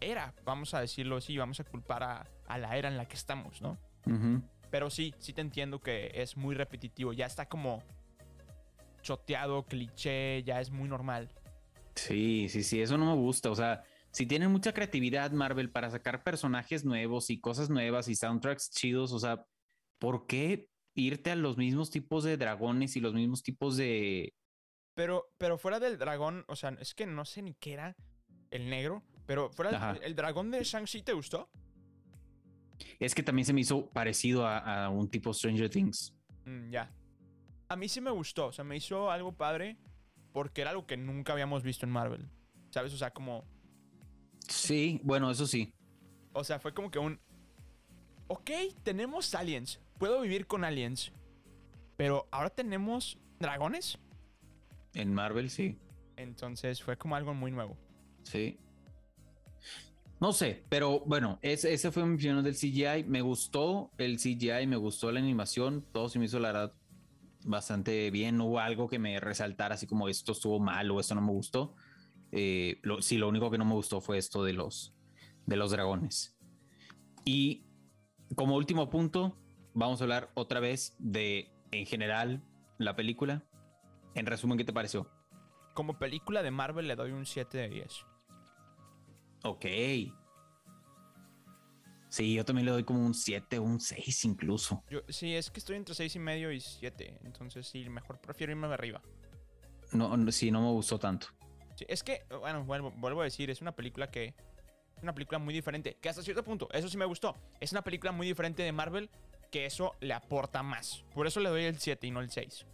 era, 0.00 0.34
vamos 0.44 0.74
a 0.74 0.80
decirlo 0.80 1.16
así, 1.16 1.36
vamos 1.36 1.60
a 1.60 1.64
culpar 1.64 2.02
a, 2.02 2.58
la 2.58 2.76
era 2.76 2.88
en 2.88 2.96
la 2.96 3.06
que 3.06 3.16
estamos, 3.16 3.60
¿no? 3.62 3.78
Pero 4.70 4.90
sí, 4.90 5.14
sí 5.18 5.32
te 5.32 5.40
entiendo 5.40 5.80
que 5.80 6.10
es 6.14 6.36
muy 6.36 6.54
repetitivo, 6.54 7.12
ya 7.12 7.26
está 7.26 7.48
como 7.48 7.82
choteado, 9.02 9.64
cliché, 9.64 10.42
ya 10.44 10.60
es 10.60 10.70
muy 10.70 10.88
normal. 10.88 11.30
Sí, 11.94 12.48
sí, 12.48 12.62
sí, 12.62 12.80
eso 12.80 12.96
no 12.96 13.06
me 13.06 13.20
gusta, 13.20 13.50
o 13.50 13.54
sea, 13.54 13.82
si 14.10 14.26
tienen 14.26 14.50
mucha 14.50 14.72
creatividad 14.72 15.30
Marvel 15.32 15.70
para 15.70 15.90
sacar 15.90 16.22
personajes 16.22 16.84
nuevos 16.84 17.30
y 17.30 17.40
cosas 17.40 17.70
nuevas 17.70 18.08
y 18.08 18.14
soundtracks 18.14 18.70
chidos, 18.70 19.12
o 19.12 19.18
sea, 19.18 19.44
¿por 19.98 20.26
qué 20.26 20.68
irte 20.94 21.30
a 21.30 21.36
los 21.36 21.56
mismos 21.56 21.90
tipos 21.90 22.24
de 22.24 22.36
dragones 22.36 22.96
y 22.96 23.00
los 23.00 23.14
mismos 23.14 23.42
tipos 23.42 23.76
de, 23.76 24.32
pero, 24.98 25.30
pero 25.38 25.58
fuera 25.58 25.78
del 25.78 25.96
dragón, 25.96 26.44
o 26.48 26.56
sea, 26.56 26.70
es 26.80 26.92
que 26.92 27.06
no 27.06 27.24
sé 27.24 27.40
ni 27.40 27.54
qué 27.54 27.74
era 27.74 27.94
el 28.50 28.68
negro, 28.68 29.04
pero 29.28 29.50
fuera 29.50 29.98
el 30.02 30.14
dragón 30.16 30.50
de 30.50 30.64
Shang-Chi, 30.64 31.02
¿te 31.02 31.12
gustó? 31.12 31.50
Es 32.98 33.14
que 33.14 33.22
también 33.22 33.44
se 33.44 33.52
me 33.52 33.60
hizo 33.60 33.90
parecido 33.90 34.46
a, 34.46 34.88
un 34.88 35.06
tipo 35.10 35.34
Stranger 35.34 35.68
Things. 35.68 36.14
Mm, 36.46 36.70
ya. 36.70 36.90
A 37.68 37.76
mí 37.76 37.90
sí 37.90 38.00
me 38.00 38.10
gustó, 38.10 38.46
o 38.46 38.52
sea, 38.52 38.64
me 38.64 38.74
hizo 38.74 39.10
algo 39.10 39.32
padre 39.32 39.76
porque 40.32 40.62
era 40.62 40.70
algo 40.70 40.86
que 40.86 40.96
nunca 40.96 41.34
habíamos 41.34 41.62
visto 41.62 41.84
en 41.84 41.92
Marvel. 41.92 42.26
¿Sabes? 42.70 42.94
O 42.94 42.96
sea, 42.96 43.10
como... 43.10 43.44
Sí, 44.48 44.98
bueno, 45.04 45.30
eso 45.30 45.46
sí. 45.46 45.74
O 46.32 46.42
sea, 46.42 46.58
fue 46.58 46.72
como 46.72 46.90
que 46.90 46.98
un... 46.98 47.20
Ok, 48.28 48.50
tenemos 48.82 49.34
aliens. 49.34 49.78
Puedo 49.98 50.22
vivir 50.22 50.46
con 50.46 50.64
aliens. 50.64 51.12
Pero 51.98 52.26
ahora 52.30 52.48
tenemos 52.48 53.18
dragones. 53.38 53.98
En 54.94 55.12
Marvel, 55.12 55.50
sí. 55.50 55.76
Entonces 56.16 56.82
fue 56.82 56.96
como 56.96 57.14
algo 57.14 57.34
muy 57.34 57.50
nuevo. 57.50 57.76
Sí. 58.22 58.58
No 60.20 60.32
sé, 60.32 60.64
pero 60.68 61.00
bueno, 61.00 61.38
ese, 61.42 61.76
fue 61.92 62.04
mi 62.04 62.14
opinión 62.14 62.42
del 62.42 62.56
CGI. 62.56 63.04
Me 63.06 63.22
gustó 63.22 63.92
el 63.98 64.16
CGI, 64.18 64.66
me 64.66 64.76
gustó 64.76 65.12
la 65.12 65.20
animación. 65.20 65.84
Todo 65.92 66.08
se 66.08 66.18
me 66.18 66.24
hizo, 66.24 66.40
la 66.40 66.52
verdad, 66.52 66.74
bastante 67.44 68.10
bien. 68.10 68.36
No 68.36 68.46
hubo 68.46 68.58
algo 68.58 68.88
que 68.88 68.98
me 68.98 69.20
resaltara 69.20 69.76
así 69.76 69.86
como 69.86 70.08
esto 70.08 70.32
estuvo 70.32 70.58
mal 70.58 70.90
o 70.90 70.98
esto 70.98 71.14
no 71.14 71.20
me 71.20 71.30
gustó. 71.30 71.76
Eh, 72.32 72.80
lo, 72.82 73.00
sí, 73.00 73.16
lo 73.16 73.28
único 73.28 73.48
que 73.50 73.58
no 73.58 73.64
me 73.64 73.74
gustó 73.74 74.00
fue 74.00 74.18
esto 74.18 74.42
de 74.42 74.54
los, 74.54 74.92
de 75.46 75.56
los 75.56 75.70
dragones. 75.70 76.36
Y 77.24 77.64
como 78.34 78.56
último 78.56 78.90
punto, 78.90 79.38
vamos 79.72 80.00
a 80.00 80.04
hablar 80.04 80.32
otra 80.34 80.58
vez 80.58 80.96
de, 80.98 81.52
en 81.70 81.86
general, 81.86 82.42
la 82.78 82.96
película. 82.96 83.44
En 84.14 84.26
resumen, 84.26 84.58
¿qué 84.58 84.64
te 84.64 84.72
pareció? 84.72 85.08
Como 85.74 85.96
película 85.96 86.42
de 86.42 86.50
Marvel 86.50 86.88
le 86.88 86.96
doy 86.96 87.12
un 87.12 87.24
7 87.24 87.56
de 87.56 87.68
10. 87.68 88.04
Ok. 89.42 89.66
Sí, 92.08 92.34
yo 92.34 92.44
también 92.44 92.64
le 92.66 92.72
doy 92.72 92.84
como 92.84 93.04
un 93.04 93.14
7 93.14 93.58
o 93.58 93.62
un 93.62 93.80
6 93.80 94.24
incluso. 94.24 94.82
Yo, 94.88 95.00
sí, 95.08 95.34
es 95.34 95.50
que 95.50 95.60
estoy 95.60 95.76
entre 95.76 95.94
6 95.94 96.16
y 96.16 96.18
medio 96.18 96.50
y 96.50 96.60
7. 96.60 97.20
Entonces 97.24 97.66
sí, 97.66 97.88
mejor 97.88 98.18
prefiero 98.20 98.52
irme 98.52 98.66
de 98.66 98.74
arriba. 98.74 99.02
No, 99.92 100.16
no, 100.16 100.32
sí, 100.32 100.50
no 100.50 100.60
me 100.62 100.70
gustó 100.70 100.98
tanto. 100.98 101.28
Sí, 101.76 101.84
es 101.88 102.02
que, 102.02 102.24
bueno, 102.40 102.64
vuelvo, 102.64 102.92
vuelvo 102.92 103.20
a 103.20 103.24
decir, 103.24 103.50
es 103.50 103.60
una 103.60 103.72
película 103.72 104.10
que... 104.10 104.34
Es 104.96 105.02
una 105.02 105.14
película 105.14 105.38
muy 105.38 105.54
diferente. 105.54 105.96
Que 106.00 106.08
hasta 106.08 106.22
cierto 106.22 106.42
punto, 106.42 106.68
eso 106.72 106.88
sí 106.88 106.96
me 106.96 107.04
gustó. 107.04 107.36
Es 107.60 107.72
una 107.72 107.82
película 107.82 108.10
muy 108.10 108.26
diferente 108.26 108.62
de 108.64 108.72
Marvel 108.72 109.10
que 109.52 109.64
eso 109.64 109.94
le 110.00 110.12
aporta 110.12 110.62
más. 110.62 111.04
Por 111.14 111.26
eso 111.26 111.40
le 111.40 111.50
doy 111.50 111.64
el 111.64 111.78
7 111.78 112.06
y 112.06 112.10
no 112.10 112.20
el 112.20 112.30
6. 112.30 112.66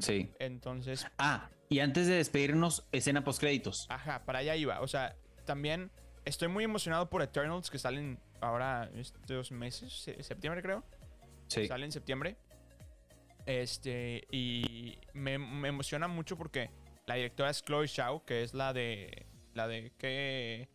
Sí. 0.00 0.30
Entonces... 0.38 1.06
Ah, 1.18 1.48
y 1.68 1.78
antes 1.78 2.06
de 2.08 2.14
despedirnos, 2.14 2.84
escena 2.92 3.24
post 3.24 3.40
créditos. 3.40 3.86
Ajá, 3.88 4.24
para 4.24 4.40
allá 4.40 4.54
iba. 4.56 4.80
O 4.80 4.88
sea, 4.88 5.16
también 5.46 5.90
estoy 6.24 6.48
muy 6.48 6.64
emocionado 6.64 7.08
por 7.08 7.22
Eternals 7.22 7.70
que 7.70 7.78
salen 7.78 8.18
ahora 8.40 8.90
estos 8.94 9.52
meses, 9.52 10.08
septiembre 10.20 10.62
creo. 10.62 10.84
Sí. 11.48 11.66
Sale 11.66 11.84
en 11.84 11.92
septiembre. 11.92 12.36
Este, 13.46 14.26
y 14.30 14.98
me, 15.14 15.38
me, 15.38 15.68
emociona 15.68 16.08
mucho 16.08 16.36
porque 16.36 16.70
la 17.06 17.16
directora 17.16 17.50
es 17.50 17.62
Chloe 17.62 17.86
Shao, 17.86 18.24
que 18.24 18.42
es 18.42 18.54
la 18.54 18.72
de. 18.72 19.26
La 19.54 19.66
de 19.66 19.92
que. 19.98 20.68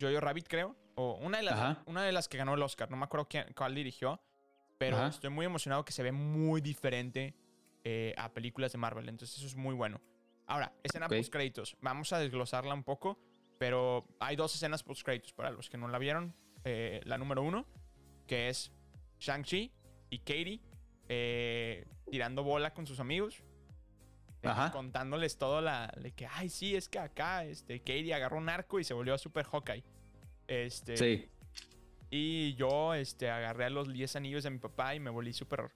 Jojo 0.00 0.20
Rabbit, 0.20 0.46
creo. 0.48 0.76
O 0.96 1.14
una 1.14 1.38
de, 1.38 1.44
las, 1.44 1.78
una 1.86 2.02
de 2.02 2.12
las 2.12 2.28
que 2.28 2.38
ganó 2.38 2.54
el 2.54 2.62
Oscar. 2.62 2.90
No 2.90 2.96
me 2.96 3.04
acuerdo 3.04 3.26
quién, 3.28 3.46
cuál 3.56 3.74
dirigió. 3.74 4.20
Pero 4.78 5.06
estoy 5.06 5.30
muy 5.30 5.46
emocionado 5.46 5.84
que 5.84 5.92
se 5.92 6.02
ve 6.02 6.12
muy 6.12 6.60
diferente 6.60 7.34
eh, 7.84 8.14
a 8.16 8.32
películas 8.32 8.72
de 8.72 8.78
Marvel. 8.78 9.08
Entonces, 9.08 9.38
eso 9.38 9.46
es 9.46 9.56
muy 9.56 9.74
bueno. 9.74 10.00
Ahora, 10.46 10.72
escena 10.82 11.08
post 11.08 11.32
créditos. 11.32 11.76
Vamos 11.80 12.12
a 12.12 12.18
desglosarla 12.18 12.74
un 12.74 12.84
poco. 12.84 13.18
Pero 13.58 14.06
hay 14.20 14.36
dos 14.36 14.54
escenas 14.54 14.82
post 14.82 15.02
créditos 15.02 15.32
para 15.32 15.50
los 15.50 15.68
que 15.68 15.76
no 15.76 15.88
la 15.88 15.98
vieron. 15.98 16.34
Eh, 16.64 17.00
la 17.04 17.18
número 17.18 17.42
uno, 17.42 17.66
que 18.26 18.48
es 18.48 18.72
Shang-Chi 19.18 19.72
y 20.10 20.18
Katie 20.18 20.60
eh, 21.08 21.86
tirando 22.10 22.42
bola 22.42 22.72
con 22.72 22.86
sus 22.86 23.00
amigos. 23.00 23.42
Eh, 24.42 24.50
contándoles 24.72 25.38
todo 25.38 25.62
la 25.62 25.92
de 25.98 26.12
que, 26.12 26.26
ay, 26.26 26.50
sí, 26.50 26.76
es 26.76 26.88
que 26.88 26.98
acá 26.98 27.44
este, 27.44 27.78
Katie 27.78 28.12
agarró 28.12 28.36
un 28.36 28.50
arco 28.50 28.78
y 28.78 28.84
se 28.84 28.92
volvió 28.92 29.14
a 29.14 29.18
Super 29.18 29.46
Hawkeye. 29.46 29.84
Este, 30.46 30.96
sí. 30.98 31.28
Y 32.10 32.54
yo 32.54 32.94
este, 32.94 33.30
agarré 33.30 33.64
a 33.64 33.70
los 33.70 33.90
10 33.90 34.16
anillos 34.16 34.44
de 34.44 34.50
mi 34.50 34.58
papá 34.58 34.94
y 34.94 35.00
me 35.00 35.10
volví 35.10 35.32
Super 35.32 35.70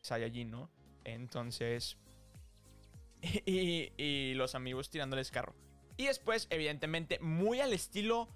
Saiyajin, 0.00 0.50
¿no? 0.50 0.70
Entonces. 1.04 1.98
Y, 3.46 3.90
y 3.96 4.34
los 4.34 4.54
amigos 4.54 4.90
tirándoles 4.90 5.30
carro. 5.30 5.54
Y 5.96 6.06
después, 6.06 6.46
evidentemente, 6.50 7.18
muy 7.20 7.60
al 7.60 7.72
estilo 7.72 8.28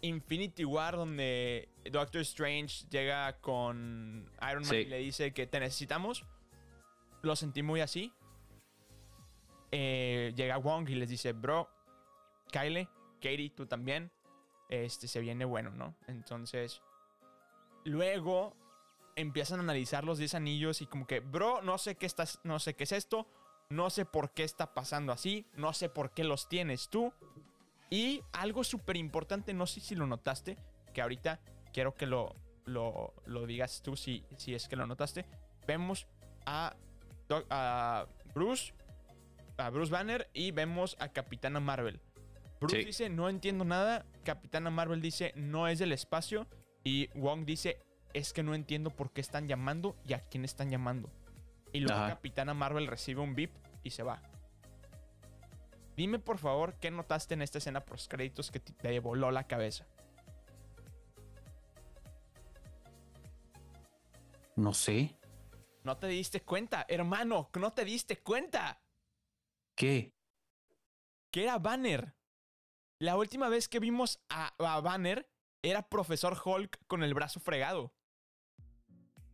Infinity 0.00 0.64
War, 0.64 0.96
donde 0.96 1.68
Doctor 1.90 2.20
Strange 2.22 2.86
llega 2.90 3.40
con 3.40 4.30
Iron 4.50 4.66
Man 4.66 4.74
y 4.74 4.84
le 4.84 4.98
dice 4.98 5.32
que 5.32 5.46
te 5.46 5.60
necesitamos. 5.60 6.24
Lo 7.22 7.36
sentí 7.36 7.62
muy 7.62 7.80
así. 7.80 8.12
Eh, 9.70 10.32
llega 10.36 10.58
Wong 10.58 10.88
y 10.90 10.94
les 10.94 11.08
dice, 11.08 11.32
bro, 11.32 11.68
Kyle, 12.50 12.88
Katie, 13.20 13.50
tú 13.50 13.66
también. 13.66 14.10
Este 14.68 15.08
se 15.08 15.20
viene 15.20 15.44
bueno, 15.44 15.70
¿no? 15.70 15.94
Entonces, 16.06 16.82
luego 17.84 18.56
empiezan 19.16 19.60
a 19.60 19.62
analizar 19.62 20.04
los 20.04 20.18
10 20.18 20.34
anillos 20.34 20.80
y 20.82 20.86
como 20.86 21.06
que, 21.06 21.20
bro, 21.20 21.62
no 21.62 21.78
sé 21.78 21.96
qué 21.96 22.06
estás, 22.06 22.40
no 22.42 22.58
sé 22.58 22.74
qué 22.74 22.84
es 22.84 22.92
esto, 22.92 23.26
no 23.70 23.90
sé 23.90 24.04
por 24.04 24.32
qué 24.32 24.44
está 24.44 24.74
pasando 24.74 25.12
así, 25.12 25.46
no 25.54 25.72
sé 25.72 25.88
por 25.88 26.12
qué 26.12 26.24
los 26.24 26.48
tienes 26.48 26.88
tú. 26.88 27.12
Y 27.90 28.22
algo 28.32 28.64
súper 28.64 28.96
importante, 28.96 29.54
no 29.54 29.66
sé 29.66 29.80
si 29.80 29.94
lo 29.94 30.06
notaste, 30.06 30.58
que 30.92 31.02
ahorita 31.02 31.40
quiero 31.72 31.94
que 31.94 32.06
lo, 32.06 32.34
lo, 32.64 33.46
digas 33.46 33.82
tú 33.82 33.96
si, 33.96 34.24
si 34.36 34.54
es 34.54 34.68
que 34.68 34.76
lo 34.76 34.86
notaste. 34.86 35.26
Vemos 35.66 36.06
a, 36.46 36.76
a 37.50 38.06
Bruce, 38.34 38.74
a 39.56 39.70
Bruce 39.70 39.92
Banner 39.92 40.28
y 40.32 40.50
vemos 40.50 40.96
a 40.98 41.08
Capitana 41.08 41.60
Marvel. 41.60 42.00
Bruce 42.60 42.84
dice, 42.84 43.10
no 43.10 43.28
entiendo 43.28 43.64
nada. 43.64 44.06
Capitana 44.24 44.70
Marvel 44.70 45.00
dice, 45.00 45.32
no 45.36 45.68
es 45.68 45.78
del 45.78 45.92
espacio. 45.92 46.46
Y 46.82 47.08
Wong 47.14 47.44
dice, 47.44 47.78
es 48.12 48.32
que 48.32 48.42
no 48.42 48.54
entiendo 48.54 48.90
por 48.90 49.12
qué 49.12 49.20
están 49.20 49.48
llamando 49.48 49.96
y 50.06 50.14
a 50.14 50.20
quién 50.20 50.44
están 50.44 50.70
llamando. 50.70 51.10
Y 51.74 51.80
luego 51.80 52.06
Capitana 52.06 52.54
Marvel 52.54 52.86
recibe 52.86 53.20
un 53.20 53.34
beep 53.34 53.50
y 53.82 53.90
se 53.90 54.04
va. 54.04 54.22
Dime 55.96 56.20
por 56.20 56.38
favor 56.38 56.74
qué 56.78 56.92
notaste 56.92 57.34
en 57.34 57.42
esta 57.42 57.58
escena 57.58 57.84
post 57.84 58.08
créditos 58.08 58.52
que 58.52 58.60
te 58.60 59.00
voló 59.00 59.32
la 59.32 59.48
cabeza. 59.48 59.84
No 64.54 64.72
sé. 64.72 65.18
No 65.82 65.96
te 65.96 66.06
diste 66.06 66.42
cuenta, 66.42 66.86
hermano, 66.88 67.50
no 67.58 67.72
te 67.72 67.84
diste 67.84 68.22
cuenta. 68.22 68.80
¿Qué? 69.74 70.14
Que 71.32 71.42
era 71.42 71.58
Banner. 71.58 72.14
La 73.00 73.16
última 73.16 73.48
vez 73.48 73.68
que 73.68 73.80
vimos 73.80 74.20
a, 74.28 74.54
a 74.58 74.80
Banner 74.80 75.28
era 75.60 75.88
Profesor 75.88 76.40
Hulk 76.42 76.86
con 76.86 77.02
el 77.02 77.14
brazo 77.14 77.40
fregado. 77.40 77.92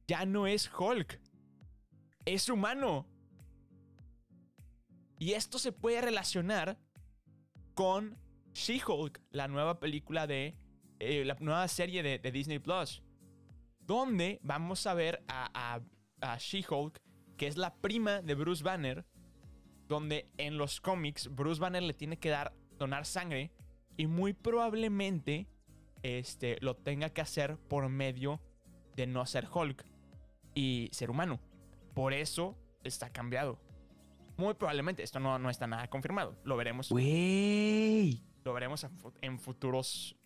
Ya 0.08 0.24
no 0.24 0.46
es 0.46 0.70
Hulk. 0.72 1.20
Es 2.30 2.48
humano. 2.48 3.08
Y 5.18 5.32
esto 5.32 5.58
se 5.58 5.72
puede 5.72 6.00
relacionar 6.00 6.78
con 7.74 8.16
She-Hulk, 8.54 9.20
la 9.32 9.48
nueva 9.48 9.80
película 9.80 10.28
de. 10.28 10.54
Eh, 11.00 11.24
la 11.24 11.34
nueva 11.40 11.66
serie 11.66 12.04
de, 12.04 12.30
Disney 12.30 12.60
Plus. 12.60 13.02
Donde 13.80 14.38
vamos 14.44 14.86
a 14.86 14.94
ver 14.94 15.24
a, 15.26 15.80
She-Hulk, 16.38 17.02
que 17.36 17.48
es 17.48 17.56
la 17.56 17.74
prima 17.74 18.22
de 18.22 18.36
Bruce 18.36 18.62
Banner. 18.62 19.04
Donde 19.88 20.30
en 20.38 20.56
los 20.56 20.80
cómics 20.80 21.26
Bruce 21.34 21.60
Banner 21.60 21.82
le 21.82 21.94
tiene 21.94 22.16
que 22.20 22.28
dar, 22.28 22.54
donar 22.78 23.06
sangre. 23.06 23.50
Y 23.96 24.06
muy 24.06 24.34
probablemente 24.34 25.48
este, 26.04 26.58
lo 26.60 26.76
tenga 26.76 27.10
que 27.10 27.22
hacer 27.22 27.58
por 27.58 27.88
medio 27.88 28.40
de 28.94 29.08
no 29.08 29.26
ser 29.26 29.48
Hulk 29.52 29.84
y 30.54 30.90
ser 30.92 31.10
humano. 31.10 31.40
Por 31.94 32.12
eso 32.12 32.56
está 32.82 33.10
cambiado. 33.10 33.58
Muy 34.36 34.54
probablemente, 34.54 35.02
esto 35.02 35.20
no, 35.20 35.38
no 35.38 35.50
está 35.50 35.66
nada 35.66 35.88
confirmado. 35.88 36.36
Lo 36.44 36.56
veremos. 36.56 36.90
Lo 38.44 38.54
veremos 38.54 38.86
en, 39.20 39.38
futuros 39.38 40.16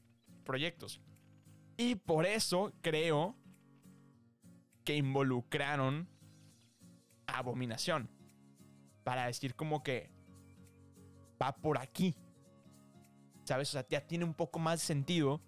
proyectos. 0.45 1.01
Y 1.77 1.97
por 1.97 2.27
eso 2.27 2.73
creo 2.81 3.37
que 4.85 4.97
involucraron 4.97 6.09
a 7.27 7.39
Abominación. 7.39 8.09
Para 9.03 9.27
decir 9.27 9.57
como 9.57 9.83
que 9.83 10.13
va 11.43 11.53
por 11.53 11.79
aquí. 11.79 12.15
¿Sabes? 13.43 13.71
O 13.71 13.73
sea, 13.73 13.87
ya 13.89 14.07
tiene 14.07 14.25
un 14.25 14.35
poco 14.35 14.59
más 14.59 14.81
sentido 14.81 15.43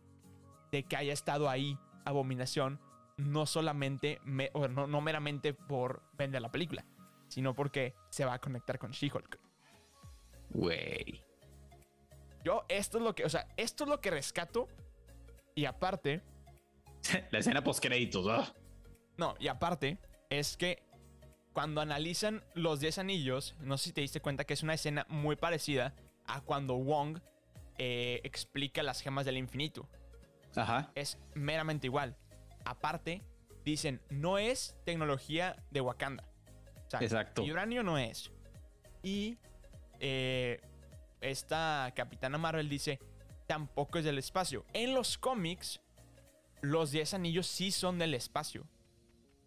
de 0.73 0.83
que 0.83 0.97
haya 0.97 1.13
estado 1.13 1.49
ahí 1.49 1.79
Abominación. 2.05 2.81
No 3.17 3.47
solamente, 3.47 4.21
no, 4.25 4.87
no 4.87 5.01
meramente 5.01 5.55
por 5.55 6.03
vender 6.17 6.43
la 6.43 6.51
película 6.53 6.85
sino 7.29 7.55
porque 7.55 7.95
se 8.11 8.25
va 8.25 8.35
a 8.35 8.39
conectar 8.41 8.79
con 8.79 8.93
She-Hulk. 8.93 9.39
Güey. 10.51 11.23
Yo, 12.45 12.65
esto 12.69 12.99
es 12.99 13.05
lo 13.05 13.15
que, 13.15 13.25
o 13.25 13.29
sea, 13.29 13.49
esto 13.57 13.85
es 13.85 13.91
lo 13.91 14.01
que 14.01 14.11
rescato. 14.11 14.69
Y 15.55 15.65
aparte. 15.65 16.23
La 17.31 17.39
escena 17.39 17.63
post 17.65 17.83
créditos, 17.83 18.27
¿no? 18.27 18.47
No, 19.17 19.35
y 19.39 19.49
aparte, 19.49 19.99
es 20.29 20.57
que 20.57 20.83
cuando 21.53 21.81
analizan 21.81 22.45
los 22.55 22.81
10 22.81 22.99
anillos, 22.99 23.55
no 23.61 23.79
sé 23.79 23.85
si 23.85 23.93
te 23.93 24.03
diste 24.03 24.21
cuenta 24.21 24.45
que 24.45 24.55
es 24.55 24.63
una 24.63 24.75
escena 24.75 25.07
muy 25.09 25.37
parecida 25.37 25.95
a 26.27 26.43
cuando 26.43 26.77
Wong 26.77 27.21
eh, 27.79 28.21
explica 28.25 28.83
las 28.83 29.01
gemas 29.01 29.25
del 29.25 29.39
infinito. 29.39 29.89
Ajá. 30.55 30.91
Es 30.95 31.19
meramente 31.35 31.87
igual. 31.87 32.17
Aparte, 32.67 33.23
dicen, 33.65 34.01
no 34.11 34.39
es 34.39 34.77
tecnología 34.85 35.57
de 35.71 35.81
Wakanda. 35.81 36.25
Exacto. 37.01 37.43
Y 37.43 37.53
uranio 37.53 37.83
no 37.83 37.97
es. 37.97 38.33
Y 39.03 39.39
eh, 40.01 40.61
esta 41.21 41.93
Capitana 41.95 42.39
Marvel 42.39 42.69
dice, 42.69 42.99
tampoco 43.47 43.99
es 43.99 44.05
del 44.05 44.19
espacio. 44.19 44.67
En 44.73 44.95
los 44.95 45.17
cómics, 45.17 45.81
los 46.61 46.91
10 46.91 47.15
anillos 47.15 47.47
sí 47.47 47.71
son 47.71 47.99
del 47.99 48.15
espacio. 48.15 48.67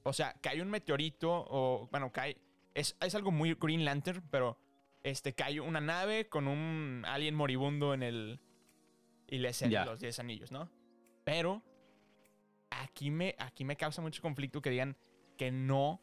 O 0.03 0.13
sea, 0.13 0.33
cae 0.41 0.61
un 0.61 0.69
meteorito 0.69 1.29
o, 1.29 1.89
bueno, 1.91 2.11
cae... 2.11 2.37
Es, 2.73 2.95
es 3.01 3.15
algo 3.15 3.31
muy 3.31 3.55
Green 3.55 3.83
Lantern, 3.83 4.23
pero 4.31 4.57
este, 5.03 5.33
cae 5.33 5.59
una 5.59 5.81
nave 5.81 6.29
con 6.29 6.47
un 6.47 7.03
alien 7.05 7.35
moribundo 7.35 7.93
en 7.93 8.03
el... 8.03 8.39
Y 9.27 9.39
le 9.39 9.49
hacen 9.49 9.73
los 9.85 9.99
10 9.99 10.19
anillos, 10.19 10.51
¿no? 10.51 10.71
Pero 11.23 11.61
aquí 12.69 13.11
me, 13.11 13.35
aquí 13.39 13.65
me 13.65 13.75
causa 13.75 14.01
mucho 14.01 14.21
conflicto 14.21 14.61
que 14.61 14.69
digan 14.69 14.97
que 15.37 15.51
no 15.51 16.01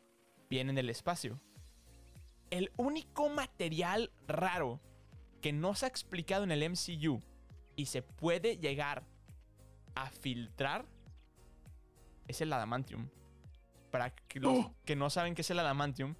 vienen 0.48 0.74
del 0.74 0.90
espacio. 0.90 1.40
El 2.50 2.70
único 2.76 3.28
material 3.28 4.12
raro 4.26 4.80
que 5.40 5.52
no 5.52 5.74
se 5.74 5.86
ha 5.86 5.88
explicado 5.88 6.44
en 6.44 6.52
el 6.52 6.70
MCU 6.70 7.20
y 7.74 7.86
se 7.86 8.02
puede 8.02 8.56
llegar 8.56 9.04
a 9.94 10.10
filtrar 10.10 10.86
es 12.28 12.40
el 12.40 12.52
adamantium. 12.52 13.08
Para 13.90 14.10
que 14.10 14.40
los 14.40 14.58
¡Oh! 14.58 14.74
que 14.84 14.96
no 14.96 15.10
saben 15.10 15.34
qué 15.34 15.42
es 15.42 15.50
el 15.50 15.58
adamantium, 15.58 16.14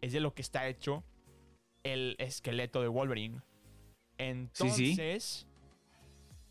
es 0.00 0.12
de 0.12 0.20
lo 0.20 0.34
que 0.34 0.42
está 0.42 0.66
hecho 0.68 1.04
el 1.82 2.16
esqueleto 2.18 2.82
de 2.82 2.88
Wolverine. 2.88 3.40
Entonces, 4.18 5.46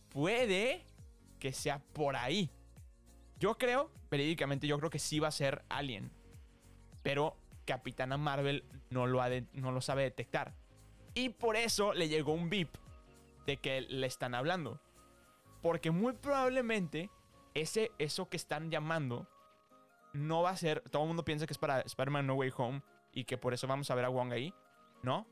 puede 0.10 0.86
que 1.40 1.54
sea 1.54 1.80
por 1.80 2.16
ahí. 2.16 2.50
Yo 3.42 3.58
creo, 3.58 3.90
verídicamente, 4.12 4.68
yo 4.68 4.78
creo 4.78 4.92
que 4.92 5.00
sí 5.00 5.20
va 5.20 5.30
a 5.30 5.32
ser 5.32 5.66
Alien. 5.68 6.12
Pero 7.02 7.36
Capitana 7.66 8.16
Marvel 8.16 8.64
no 8.92 9.08
lo, 9.08 9.20
no 9.54 9.72
lo 9.72 9.82
sabe 9.82 10.04
detectar. 10.04 10.54
Y 11.16 11.30
por 11.30 11.56
eso 11.56 11.94
le 11.94 12.08
llegó 12.08 12.34
un 12.34 12.52
beep 12.52 12.70
de 13.48 13.58
que 13.58 13.82
le 13.82 14.06
están 14.06 14.36
hablando. 14.36 14.80
Porque 15.64 15.90
muy 15.90 16.14
probablemente 16.14 17.10
ese, 17.56 17.92
eso 17.98 18.30
que 18.30 18.38
están 18.38 18.70
llamando 18.70 19.28
no 20.14 20.44
va 20.44 20.52
a 20.52 20.58
ser. 20.58 20.82
Todo 20.92 21.02
el 21.02 21.08
mundo 21.08 21.26
piensa 21.26 21.48
que 21.48 21.54
es 21.54 21.58
para 21.58 21.82
Spider-Man 21.82 22.28
No 22.28 22.36
Way 22.36 22.54
Home 22.58 22.84
y 23.12 23.24
que 23.24 23.40
por 23.40 23.56
eso 23.56 23.66
vamos 23.66 23.90
a 23.90 23.96
ver 23.96 24.06
a 24.06 24.10
Wong 24.10 24.34
ahí. 24.34 24.54
¿No? 25.02 25.26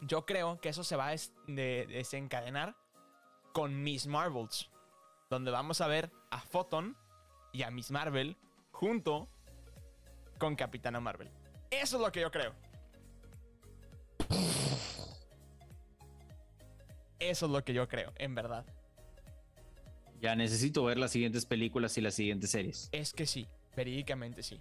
Yo 0.00 0.26
creo 0.26 0.60
que 0.60 0.68
eso 0.68 0.82
se 0.82 0.96
va 0.96 1.10
a 1.10 1.16
desencadenar 1.46 2.74
con 3.52 3.84
Miss 3.84 4.08
Marvels. 4.08 4.68
Donde 5.30 5.52
vamos 5.52 5.80
a 5.80 5.86
ver 5.86 6.10
a 6.30 6.40
Photon 6.40 6.96
y 7.54 7.62
a 7.62 7.70
Miss 7.70 7.90
Marvel 7.90 8.36
junto 8.72 9.28
con 10.38 10.56
Capitana 10.56 11.00
Marvel. 11.00 11.30
Eso 11.70 11.96
es 11.96 12.02
lo 12.02 12.12
que 12.12 12.20
yo 12.20 12.30
creo. 12.30 12.52
Eso 17.18 17.46
es 17.46 17.52
lo 17.52 17.64
que 17.64 17.72
yo 17.72 17.88
creo, 17.88 18.12
en 18.16 18.34
verdad. 18.34 18.66
Ya 20.20 20.34
necesito 20.34 20.84
ver 20.84 20.98
las 20.98 21.12
siguientes 21.12 21.46
películas 21.46 21.96
y 21.96 22.00
las 22.00 22.14
siguientes 22.14 22.50
series. 22.50 22.88
Es 22.92 23.14
que 23.14 23.24
sí, 23.24 23.48
verídicamente 23.76 24.42
sí. 24.42 24.60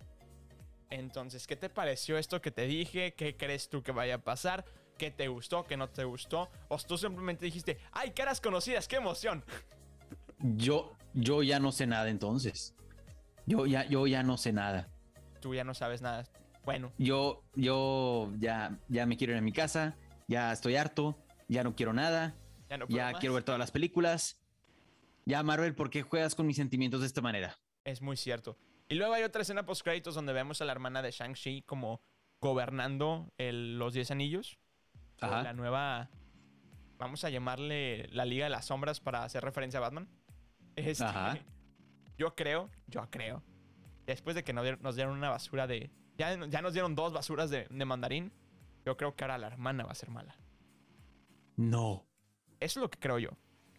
Entonces, 0.89 1.47
¿qué 1.47 1.55
te 1.55 1.69
pareció 1.69 2.17
esto 2.17 2.41
que 2.41 2.51
te 2.51 2.67
dije? 2.67 3.15
¿Qué 3.15 3.35
crees 3.35 3.69
tú 3.69 3.81
que 3.81 3.91
vaya 3.91 4.15
a 4.15 4.17
pasar? 4.19 4.63
¿Qué 4.97 5.09
te 5.09 5.27
gustó? 5.27 5.63
¿Qué 5.63 5.75
no 5.75 5.89
te 5.89 6.03
gustó? 6.03 6.49
¿O 6.67 6.77
tú 6.77 6.97
simplemente 6.97 7.45
dijiste, 7.45 7.79
¡ay, 7.91 8.11
caras 8.11 8.39
conocidas! 8.39 8.87
¡Qué 8.87 8.97
emoción! 8.97 9.43
Yo, 10.39 10.95
yo 11.13 11.41
ya 11.41 11.59
no 11.59 11.71
sé 11.71 11.87
nada 11.87 12.09
entonces. 12.09 12.75
Yo 13.45 13.65
ya, 13.65 13.85
yo 13.85 14.07
ya 14.07 14.23
no 14.23 14.37
sé 14.37 14.53
nada. 14.53 14.89
Tú 15.41 15.53
ya 15.53 15.63
no 15.63 15.73
sabes 15.73 16.01
nada. 16.01 16.25
Bueno. 16.63 16.91
Yo, 16.97 17.43
yo 17.55 18.31
ya, 18.39 18.79
ya 18.87 19.05
me 19.05 19.17
quiero 19.17 19.33
ir 19.33 19.39
a 19.39 19.41
mi 19.41 19.51
casa. 19.51 19.95
Ya 20.27 20.51
estoy 20.51 20.75
harto. 20.75 21.17
Ya 21.47 21.63
no 21.63 21.75
quiero 21.75 21.93
nada. 21.93 22.35
Ya, 22.89 23.13
quiero 23.13 23.35
ver 23.35 23.43
todas 23.43 23.59
las 23.59 23.71
películas. 23.71 24.41
Ya, 25.25 25.43
Marvel, 25.43 25.75
¿por 25.75 25.89
qué 25.89 26.01
juegas 26.01 26.35
con 26.35 26.47
mis 26.47 26.55
sentimientos 26.55 27.01
de 27.01 27.07
esta 27.07 27.21
manera? 27.21 27.59
Es 27.83 28.01
muy 28.01 28.17
cierto. 28.17 28.57
Y 28.89 28.95
luego 28.95 29.13
hay 29.13 29.23
otra 29.23 29.41
escena 29.41 29.65
post 29.65 29.83
créditos 29.83 30.15
donde 30.15 30.33
vemos 30.33 30.61
a 30.61 30.65
la 30.65 30.71
hermana 30.71 31.01
de 31.01 31.11
Shang-Chi 31.11 31.63
como 31.63 32.01
gobernando 32.39 33.31
los 33.37 33.93
10 33.93 34.11
anillos. 34.11 34.57
Ajá. 35.19 35.43
La 35.43 35.53
nueva. 35.53 36.09
Vamos 36.97 37.23
a 37.23 37.29
llamarle 37.29 38.07
la 38.11 38.25
Liga 38.25 38.45
de 38.45 38.49
las 38.49 38.65
Sombras 38.65 38.99
para 38.99 39.23
hacer 39.23 39.43
referencia 39.43 39.77
a 39.79 39.81
Batman. 39.81 40.09
Este, 40.75 41.03
Ajá. 41.03 41.37
Yo 42.23 42.35
creo, 42.35 42.69
yo 42.87 43.09
creo. 43.09 43.43
Después 44.05 44.33
de 44.33 44.45
que 44.45 44.53
nos 44.53 44.95
dieron 44.95 45.17
una 45.17 45.29
basura 45.29 45.67
de. 45.67 45.91
Ya, 46.17 46.33
ya 46.47 46.61
nos 46.61 46.71
dieron 46.71 46.95
dos 46.95 47.11
basuras 47.11 47.49
de, 47.49 47.67
de 47.69 47.85
mandarín. 47.85 48.31
Yo 48.85 48.95
creo 48.95 49.13
que 49.13 49.25
ahora 49.25 49.37
la 49.37 49.47
hermana 49.47 49.83
va 49.83 49.91
a 49.91 49.95
ser 49.95 50.09
mala. 50.09 50.39
No. 51.57 52.07
Eso 52.61 52.79
es 52.79 52.81
lo 52.81 52.89
que 52.89 52.97
creo 52.97 53.19
yo. 53.19 53.31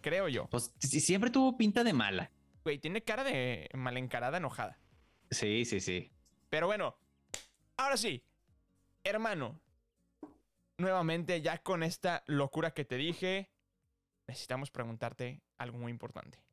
Creo 0.02 0.28
yo. 0.28 0.46
Pues 0.50 0.74
siempre 0.78 1.30
tuvo 1.30 1.56
pinta 1.56 1.82
de 1.84 1.94
mala. 1.94 2.30
Güey, 2.64 2.78
tiene 2.78 3.02
cara 3.02 3.24
de 3.24 3.70
mal 3.72 3.96
encarada, 3.96 4.36
enojada. 4.36 4.78
Sí, 5.30 5.64
sí, 5.64 5.80
sí. 5.80 6.12
Pero 6.50 6.66
bueno, 6.66 6.98
ahora 7.78 7.96
sí. 7.96 8.26
Hermano, 9.04 9.58
nuevamente 10.76 11.40
ya 11.40 11.62
con 11.62 11.82
esta 11.82 12.24
locura 12.26 12.72
que 12.72 12.84
te 12.84 12.96
dije, 12.98 13.50
necesitamos 14.26 14.70
preguntarte 14.70 15.40
algo 15.56 15.78
muy 15.78 15.90
importante. 15.90 16.43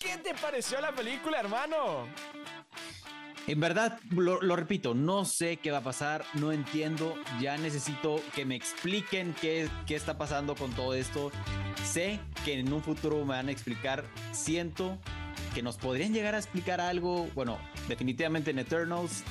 ¿Qué 0.00 0.16
te 0.16 0.32
pareció 0.34 0.80
la 0.80 0.92
película, 0.92 1.38
hermano? 1.38 2.06
En 3.46 3.60
verdad, 3.60 4.00
lo, 4.10 4.56
repito, 4.56 4.94
no 4.94 5.26
sé 5.26 5.58
qué 5.58 5.70
va 5.70 5.78
a 5.78 5.82
pasar, 5.82 6.24
no 6.34 6.52
entiendo, 6.52 7.16
ya 7.38 7.58
necesito 7.58 8.22
que 8.34 8.46
me 8.46 8.54
expliquen 8.54 9.34
qué, 9.38 9.68
qué 9.86 9.96
está 9.96 10.16
pasando 10.16 10.54
con 10.54 10.72
todo 10.72 10.94
esto. 10.94 11.30
Sé 11.84 12.18
que 12.46 12.58
en 12.58 12.72
un 12.72 12.82
futuro 12.82 13.18
me 13.26 13.34
van 13.34 13.48
a 13.48 13.52
explicar, 13.52 14.04
siento 14.32 14.96
que 15.54 15.62
nos 15.62 15.76
podrían 15.76 16.14
llegar 16.14 16.34
a 16.34 16.38
explicar 16.38 16.80
algo, 16.80 17.28
bueno, 17.34 17.58
definitivamente 17.86 18.52
en 18.52 18.60
Eternals, 18.60 19.22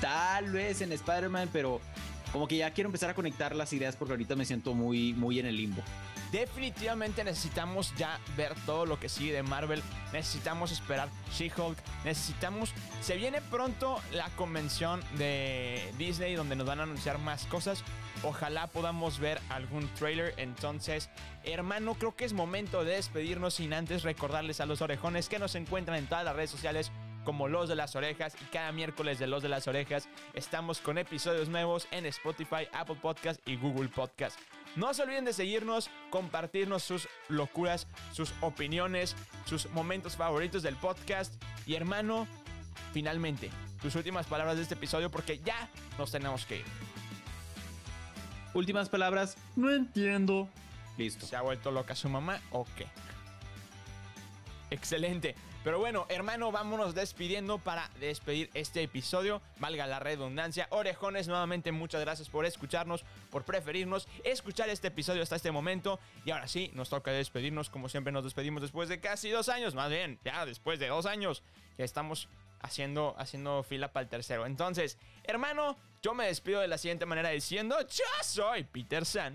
tal 0.00 0.50
vez 0.50 0.80
en 0.80 0.92
Spider-Man, 0.92 1.50
pero 1.52 1.78
como 2.32 2.48
que 2.48 2.56
ya 2.56 2.72
quiero 2.72 2.88
empezar 2.88 3.10
a 3.10 3.14
conectar 3.14 3.54
las 3.54 3.70
ideas 3.74 3.96
porque 3.96 4.14
ahorita 4.14 4.34
me 4.34 4.46
siento 4.46 4.72
muy, 4.72 5.12
muy 5.12 5.40
en 5.40 5.46
el 5.46 5.58
limbo. 5.58 5.82
Definitivamente 6.32 7.24
necesitamos 7.24 7.92
ya 7.96 8.20
ver 8.36 8.54
todo 8.66 8.86
lo 8.86 9.00
que 9.00 9.08
sigue 9.08 9.32
de 9.32 9.42
Marvel. 9.42 9.82
Necesitamos 10.12 10.70
esperar 10.70 11.08
She-Hulk. 11.32 11.76
Necesitamos. 12.04 12.72
Se 13.00 13.16
viene 13.16 13.40
pronto 13.40 14.00
la 14.12 14.28
convención 14.36 15.02
de 15.18 15.92
Disney 15.98 16.34
donde 16.34 16.56
nos 16.56 16.66
van 16.66 16.80
a 16.80 16.84
anunciar 16.84 17.18
más 17.18 17.46
cosas. 17.46 17.82
Ojalá 18.22 18.68
podamos 18.68 19.18
ver 19.18 19.40
algún 19.48 19.88
trailer. 19.94 20.34
Entonces, 20.36 21.10
hermano, 21.42 21.94
creo 21.94 22.14
que 22.14 22.24
es 22.24 22.32
momento 22.32 22.84
de 22.84 22.94
despedirnos 22.94 23.54
sin 23.54 23.72
antes 23.72 24.02
recordarles 24.02 24.60
a 24.60 24.66
los 24.66 24.82
orejones 24.82 25.28
que 25.28 25.38
nos 25.38 25.54
encuentran 25.54 25.98
en 25.98 26.06
todas 26.06 26.24
las 26.24 26.36
redes 26.36 26.50
sociales 26.50 26.92
como 27.24 27.48
Los 27.48 27.68
de 27.68 27.76
las 27.76 27.96
Orejas 27.96 28.34
y 28.40 28.44
cada 28.46 28.72
miércoles 28.72 29.18
de 29.18 29.26
Los 29.26 29.42
de 29.42 29.48
las 29.48 29.68
Orejas 29.68 30.08
estamos 30.34 30.80
con 30.80 30.96
episodios 30.96 31.48
nuevos 31.48 31.86
en 31.90 32.06
Spotify, 32.06 32.66
Apple 32.72 32.96
Podcast 33.00 33.46
y 33.46 33.56
Google 33.56 33.88
Podcast. 33.88 34.38
No 34.76 34.94
se 34.94 35.02
olviden 35.02 35.24
de 35.24 35.32
seguirnos, 35.32 35.90
compartirnos 36.10 36.82
sus 36.82 37.08
locuras, 37.28 37.86
sus 38.12 38.32
opiniones, 38.40 39.16
sus 39.44 39.68
momentos 39.70 40.16
favoritos 40.16 40.62
del 40.62 40.76
podcast. 40.76 41.34
Y 41.66 41.74
hermano, 41.74 42.26
finalmente, 42.92 43.50
tus 43.82 43.94
últimas 43.96 44.26
palabras 44.26 44.56
de 44.56 44.62
este 44.62 44.74
episodio 44.74 45.10
porque 45.10 45.40
ya 45.40 45.68
nos 45.98 46.12
tenemos 46.12 46.46
que 46.46 46.58
ir. 46.58 46.64
Últimas 48.54 48.88
palabras, 48.88 49.36
no 49.56 49.70
entiendo. 49.70 50.48
Listo. 50.96 51.26
¿Se 51.26 51.36
ha 51.36 51.42
vuelto 51.42 51.70
loca 51.70 51.94
su 51.94 52.08
mamá 52.08 52.40
o 52.50 52.66
qué? 52.76 52.86
Excelente. 54.70 55.34
Pero 55.62 55.78
bueno, 55.78 56.06
hermano, 56.08 56.50
vámonos 56.50 56.94
despidiendo 56.94 57.58
para 57.58 57.90
despedir 58.00 58.48
este 58.54 58.82
episodio. 58.82 59.42
Valga 59.58 59.86
la 59.86 59.98
redundancia. 59.98 60.66
Orejones, 60.70 61.28
nuevamente 61.28 61.70
muchas 61.70 62.00
gracias 62.00 62.30
por 62.30 62.46
escucharnos, 62.46 63.04
por 63.30 63.44
preferirnos, 63.44 64.08
escuchar 64.24 64.70
este 64.70 64.88
episodio 64.88 65.22
hasta 65.22 65.36
este 65.36 65.50
momento. 65.50 66.00
Y 66.24 66.30
ahora 66.30 66.48
sí, 66.48 66.70
nos 66.72 66.88
toca 66.88 67.10
despedirnos 67.10 67.68
como 67.68 67.90
siempre 67.90 68.10
nos 68.10 68.24
despedimos 68.24 68.62
después 68.62 68.88
de 68.88 69.00
casi 69.00 69.28
dos 69.28 69.50
años. 69.50 69.74
Más 69.74 69.90
bien, 69.90 70.18
ya 70.24 70.46
después 70.46 70.78
de 70.78 70.88
dos 70.88 71.04
años 71.04 71.42
que 71.76 71.84
estamos 71.84 72.28
haciendo, 72.62 73.14
haciendo 73.18 73.62
fila 73.62 73.92
para 73.92 74.04
el 74.04 74.08
tercero. 74.08 74.46
Entonces, 74.46 74.96
hermano, 75.24 75.76
yo 76.00 76.14
me 76.14 76.24
despido 76.24 76.60
de 76.60 76.68
la 76.68 76.78
siguiente 76.78 77.04
manera 77.04 77.28
diciendo, 77.28 77.76
yo 77.86 78.04
soy 78.22 78.64
Peter 78.64 79.04
San. 79.04 79.34